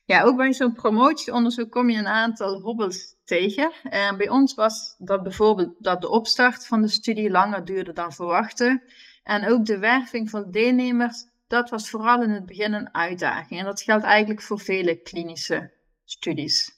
Ja, 0.05 0.23
ook 0.23 0.37
bij 0.37 0.53
zo'n 0.53 0.73
promotieonderzoek 0.73 1.71
kom 1.71 1.89
je 1.89 1.97
een 1.97 2.07
aantal 2.07 2.61
hobbels 2.61 3.18
En 3.29 4.17
bij 4.17 4.29
ons 4.29 4.53
was 4.53 4.95
dat 4.97 5.23
bijvoorbeeld 5.23 5.75
dat 5.79 6.01
de 6.01 6.09
opstart 6.09 6.65
van 6.65 6.81
de 6.81 6.87
studie 6.87 7.29
langer 7.29 7.65
duurde 7.65 7.93
dan 7.93 8.13
verwachten. 8.13 8.83
En 9.23 9.47
ook 9.47 9.65
de 9.65 9.77
werving 9.77 10.29
van 10.29 10.51
deelnemers, 10.51 11.25
dat 11.47 11.69
was 11.69 11.89
vooral 11.89 12.23
in 12.23 12.29
het 12.29 12.45
begin 12.45 12.73
een 12.73 12.93
uitdaging. 12.93 13.59
En 13.59 13.65
dat 13.65 13.81
geldt 13.81 14.03
eigenlijk 14.03 14.41
voor 14.41 14.59
vele 14.59 14.95
klinische 15.01 15.71
studies. 16.05 16.77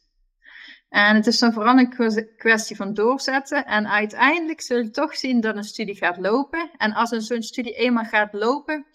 En 0.89 1.15
het 1.15 1.27
is 1.27 1.39
dan 1.39 1.53
vooral 1.53 1.77
een 1.77 2.27
kwestie 2.37 2.75
van 2.75 2.93
doorzetten. 2.93 3.65
En 3.65 3.87
uiteindelijk 3.87 4.61
zul 4.61 4.77
je 4.77 4.89
toch 4.89 5.15
zien 5.15 5.41
dat 5.41 5.55
een 5.55 5.63
studie 5.63 5.95
gaat 5.95 6.17
lopen. 6.17 6.71
En 6.77 6.93
als 6.93 7.11
een 7.11 7.21
zo'n 7.21 7.41
studie 7.41 7.73
eenmaal 7.73 8.05
gaat 8.05 8.33
lopen, 8.33 8.85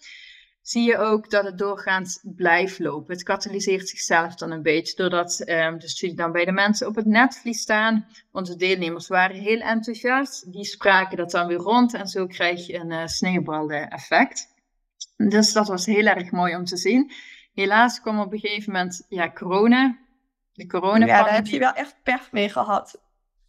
zie 0.67 0.83
je 0.83 0.97
ook 0.97 1.29
dat 1.29 1.45
het 1.45 1.57
doorgaans 1.57 2.19
blijft 2.23 2.79
lopen. 2.79 3.13
Het 3.13 3.23
katalyseert 3.23 3.89
zichzelf 3.89 4.35
dan 4.35 4.51
een 4.51 4.61
beetje, 4.61 4.95
doordat 4.95 5.43
um, 5.49 5.79
de 5.79 5.87
studie 5.87 6.15
dan 6.15 6.31
bij 6.31 6.45
de 6.45 6.51
mensen 6.51 6.87
op 6.87 6.95
het 6.95 7.05
netvlies 7.05 7.61
staan. 7.61 8.07
Onze 8.31 8.55
deelnemers 8.55 9.07
waren 9.07 9.35
heel 9.35 9.59
enthousiast, 9.59 10.51
die 10.51 10.65
spraken 10.65 11.17
dat 11.17 11.31
dan 11.31 11.47
weer 11.47 11.57
rond 11.57 11.93
en 11.93 12.07
zo 12.07 12.27
krijg 12.27 12.67
je 12.67 12.75
een 12.75 12.91
uh, 12.91 13.05
sneeuwbal-effect. 13.05 14.47
Dus 15.17 15.53
dat 15.53 15.67
was 15.67 15.85
heel 15.85 16.05
erg 16.05 16.31
mooi 16.31 16.55
om 16.55 16.65
te 16.65 16.77
zien. 16.77 17.11
Helaas 17.53 18.01
kwam 18.01 18.19
op 18.19 18.33
een 18.33 18.39
gegeven 18.39 18.71
moment 18.71 19.05
ja, 19.09 19.31
corona. 19.31 19.97
De 20.53 20.67
corona 20.67 21.05
ja, 21.05 21.23
daar 21.23 21.33
heb 21.33 21.47
je 21.47 21.59
wel 21.59 21.73
echt 21.73 21.95
pech 22.03 22.31
mee 22.31 22.49
gehad. 22.49 23.01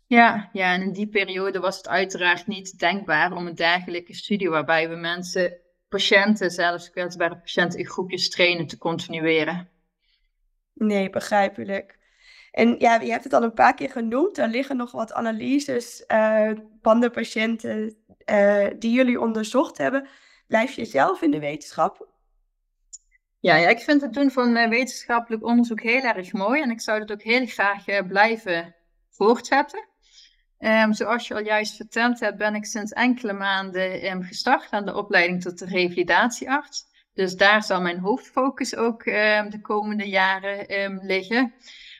Ja, 0.06 0.48
ja, 0.52 0.72
en 0.72 0.82
in 0.82 0.92
die 0.92 1.08
periode 1.08 1.60
was 1.60 1.76
het 1.76 1.88
uiteraard 1.88 2.46
niet 2.46 2.78
denkbaar 2.78 3.32
om 3.32 3.46
een 3.46 3.54
dergelijke 3.54 4.14
studie 4.14 4.50
waarbij 4.50 4.88
we 4.88 4.96
mensen 4.96 5.58
patiënten, 5.88 6.50
zelfs 6.50 6.90
kwetsbare 6.90 7.36
patiënten, 7.38 7.78
in 7.78 7.86
groepjes 7.86 8.30
trainen 8.30 8.66
te 8.66 8.78
continueren. 8.78 9.68
Nee, 10.74 11.10
begrijpelijk. 11.10 11.98
En 12.50 12.74
ja, 12.78 13.00
je 13.00 13.10
hebt 13.10 13.24
het 13.24 13.32
al 13.32 13.42
een 13.42 13.52
paar 13.52 13.74
keer 13.74 13.90
genoemd. 13.90 14.38
Er 14.38 14.48
liggen 14.48 14.76
nog 14.76 14.92
wat 14.92 15.12
analyses 15.12 16.04
uh, 16.08 16.50
van 16.82 17.00
de 17.00 17.10
patiënten 17.10 17.96
uh, 18.30 18.66
die 18.78 18.92
jullie 18.92 19.20
onderzocht 19.20 19.78
hebben. 19.78 20.08
Blijf 20.46 20.72
je 20.72 20.84
zelf 20.84 21.22
in 21.22 21.30
de 21.30 21.38
wetenschap? 21.38 22.08
Ja, 23.40 23.56
ja 23.56 23.68
ik 23.68 23.78
vind 23.78 24.00
het 24.00 24.12
doen 24.12 24.30
van 24.30 24.56
uh, 24.56 24.68
wetenschappelijk 24.68 25.44
onderzoek 25.44 25.80
heel 25.80 26.02
erg 26.02 26.32
mooi. 26.32 26.62
En 26.62 26.70
ik 26.70 26.80
zou 26.80 26.98
dat 26.98 27.12
ook 27.12 27.22
heel 27.22 27.46
graag 27.46 27.84
blijven 28.06 28.74
voortzetten. 29.10 29.88
Um, 30.58 30.92
zoals 30.92 31.28
je 31.28 31.34
al 31.34 31.44
juist 31.44 31.76
verteld 31.76 32.20
hebt, 32.20 32.38
ben 32.38 32.54
ik 32.54 32.64
sinds 32.64 32.92
enkele 32.92 33.32
maanden 33.32 34.10
um, 34.10 34.22
gestart 34.22 34.70
aan 34.70 34.86
de 34.86 34.94
opleiding 34.94 35.42
tot 35.42 35.58
de 35.58 35.66
revalidatiearts. 35.66 36.84
Dus 37.14 37.36
daar 37.36 37.62
zal 37.62 37.80
mijn 37.80 37.98
hoofdfocus 37.98 38.76
ook 38.76 39.06
um, 39.06 39.50
de 39.50 39.60
komende 39.62 40.08
jaren 40.08 41.00
liggen. 41.02 41.54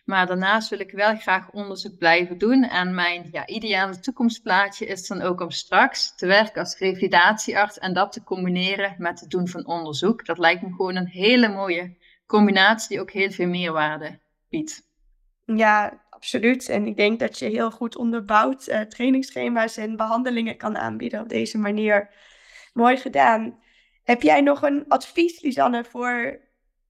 Maar 0.04 0.26
daarnaast 0.26 0.68
wil 0.68 0.78
ik 0.78 0.90
wel 0.90 1.16
graag 1.16 1.50
onderzoek 1.50 1.98
blijven 1.98 2.38
doen. 2.38 2.64
En 2.64 2.94
mijn 2.94 3.28
ja, 3.32 3.46
ideale 3.46 4.00
toekomstplaatje 4.00 4.86
is 4.86 5.06
dan 5.06 5.22
ook 5.22 5.40
om 5.40 5.50
straks 5.50 6.16
te 6.16 6.26
werken 6.26 6.60
als 6.60 6.78
revalidatiearts 6.78 7.78
en 7.78 7.92
dat 7.92 8.12
te 8.12 8.24
combineren 8.24 8.94
met 8.98 9.20
het 9.20 9.30
doen 9.30 9.48
van 9.48 9.66
onderzoek. 9.66 10.26
Dat 10.26 10.38
lijkt 10.38 10.62
me 10.62 10.68
gewoon 10.68 10.96
een 10.96 11.08
hele 11.08 11.48
mooie 11.48 11.96
combinatie 12.26 12.88
die 12.88 13.00
ook 13.00 13.10
heel 13.10 13.30
veel 13.30 13.48
meerwaarde 13.48 14.18
biedt. 14.48 14.82
Ja, 15.44 16.02
absoluut. 16.18 16.68
En 16.68 16.86
ik 16.86 16.96
denk 16.96 17.18
dat 17.18 17.38
je 17.38 17.44
heel 17.44 17.70
goed 17.70 17.96
onderbouwd 17.96 18.68
uh, 18.68 18.80
trainingsschema's 18.80 19.76
en 19.76 19.96
behandelingen 19.96 20.56
kan 20.56 20.76
aanbieden 20.76 21.20
op 21.20 21.28
deze 21.28 21.58
manier. 21.58 22.10
Mooi 22.72 22.96
gedaan. 22.96 23.58
Heb 24.04 24.22
jij 24.22 24.40
nog 24.40 24.62
een 24.62 24.84
advies, 24.88 25.40
Lisanne, 25.40 25.84
voor 25.84 26.40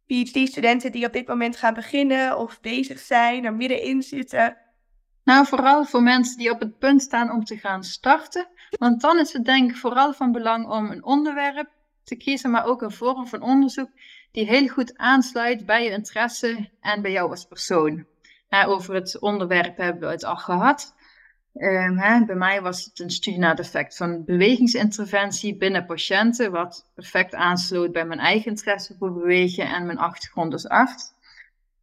PhD-studenten 0.07 0.93
die 0.93 1.07
op 1.07 1.13
dit 1.13 1.27
moment 1.27 1.57
gaan 1.57 1.75
beginnen 1.75 2.39
of 2.39 2.61
bezig 2.61 2.99
zijn, 2.99 3.45
er 3.45 3.55
middenin 3.55 4.03
zitten? 4.03 4.57
Nou, 5.25 5.47
vooral 5.47 5.85
voor 5.85 6.03
mensen 6.03 6.39
die 6.39 6.51
op 6.51 6.61
het 6.61 6.79
punt 6.79 7.03
staan 7.03 7.31
om 7.31 7.45
te 7.45 7.57
gaan 7.57 7.85
starten. 7.85 8.49
Want 8.79 9.01
dan 9.01 9.19
is 9.19 9.33
het 9.33 9.45
denk 9.45 9.71
ik 9.71 9.77
vooral 9.77 10.13
van 10.13 10.33
belang 10.33 10.69
om 10.69 10.91
een 10.91 11.05
onderwerp 11.05 11.71
te 12.05 12.17
kiezen, 12.17 12.51
maar 12.51 12.65
ook 12.65 12.83
een 12.83 12.91
vorm 12.91 13.27
van 13.27 13.43
onderzoek 13.43 13.91
die 14.33 14.47
heel 14.47 14.69
goed 14.69 14.97
aansluit 14.97 15.67
bij 15.67 15.85
je 15.85 15.91
interesse 15.91 16.71
en 16.81 17.03
bij 17.03 17.13
jou 17.13 17.31
als 17.31 17.45
persoon 17.45 18.07
over 18.51 18.95
het 18.95 19.21
onderwerp 19.21 19.77
hebben 19.77 20.09
we 20.09 20.15
het 20.15 20.25
al 20.25 20.37
gehad. 20.37 20.95
Um, 21.55 21.99
hè, 21.99 22.25
bij 22.25 22.37
mij 22.37 22.63
was 22.63 22.85
het 22.85 22.99
een 22.99 23.11
studie 23.11 23.39
naar 23.39 23.51
het 23.51 23.61
effect 23.61 23.97
van 23.97 24.25
bewegingsinterventie 24.25 25.57
binnen 25.57 25.87
patiënten, 25.87 26.51
wat 26.51 26.91
perfect 26.95 27.35
aansloot 27.35 27.93
bij 27.93 28.05
mijn 28.05 28.21
eigen 28.21 28.51
interesse 28.51 28.97
voor 28.99 29.13
bewegen 29.13 29.69
en 29.69 29.87
mijn 29.87 29.99
achtergrond 29.99 30.53
als 30.53 30.69
arts. 30.69 31.17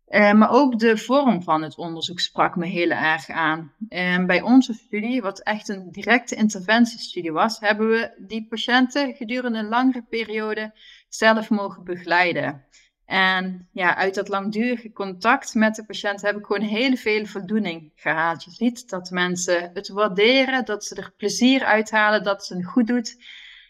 Uh, 0.09 0.33
maar 0.33 0.49
ook 0.49 0.79
de 0.79 0.97
vorm 0.97 1.43
van 1.43 1.61
het 1.61 1.77
onderzoek 1.77 2.19
sprak 2.19 2.55
me 2.55 2.65
heel 2.65 2.89
erg 2.89 3.29
aan. 3.29 3.71
Um, 3.89 4.25
bij 4.25 4.41
onze 4.41 4.73
studie, 4.73 5.21
wat 5.21 5.39
echt 5.39 5.69
een 5.69 5.91
directe 5.91 6.35
interventiestudie 6.35 7.31
was, 7.31 7.59
hebben 7.59 7.89
we 7.89 8.25
die 8.27 8.47
patiënten 8.47 9.13
gedurende 9.13 9.57
een 9.57 9.67
langere 9.67 10.05
periode 10.09 10.73
zelf 11.09 11.49
mogen 11.49 11.83
begeleiden. 11.83 12.65
En 13.05 13.67
ja, 13.71 13.95
uit 13.95 14.15
dat 14.15 14.27
langdurige 14.27 14.91
contact 14.91 15.53
met 15.53 15.75
de 15.75 15.85
patiënt 15.85 16.21
heb 16.21 16.37
ik 16.37 16.45
gewoon 16.45 16.67
heel 16.67 16.95
veel 16.95 17.25
voldoening 17.25 17.91
gehaald. 17.95 18.43
Je 18.43 18.51
ziet 18.51 18.89
dat 18.89 19.09
mensen 19.09 19.71
het 19.73 19.87
waarderen, 19.87 20.65
dat 20.65 20.85
ze 20.85 20.95
er 20.95 21.13
plezier 21.17 21.63
uithalen, 21.63 22.23
dat 22.23 22.45
ze 22.45 22.55
het 22.55 22.65
goed 22.65 22.87
doet. 22.87 23.23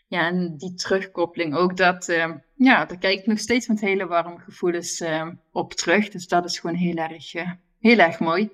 Ja, 0.08 0.28
en 0.28 0.58
die 0.58 0.74
terugkoppeling 0.74 1.56
ook, 1.56 1.78
dat, 1.78 2.10
uh, 2.10 2.32
ja, 2.56 2.86
daar 2.86 2.98
kijk 2.98 3.20
ik 3.20 3.26
nog 3.26 3.40
steeds 3.40 3.68
met 3.68 3.80
hele 3.80 4.06
warme 4.08 4.40
gevoelens 4.40 5.02
uh, 5.02 5.28
op 5.52 5.74
terug. 5.74 6.10
Dus 6.10 6.28
dat 6.28 6.46
is 6.46 6.60
gewoon 6.60 6.76
heel 6.76 6.96
erg, 6.96 7.34
uh, 7.34 7.52
heel 7.80 7.98
erg 7.98 8.20
mooi. 8.20 8.50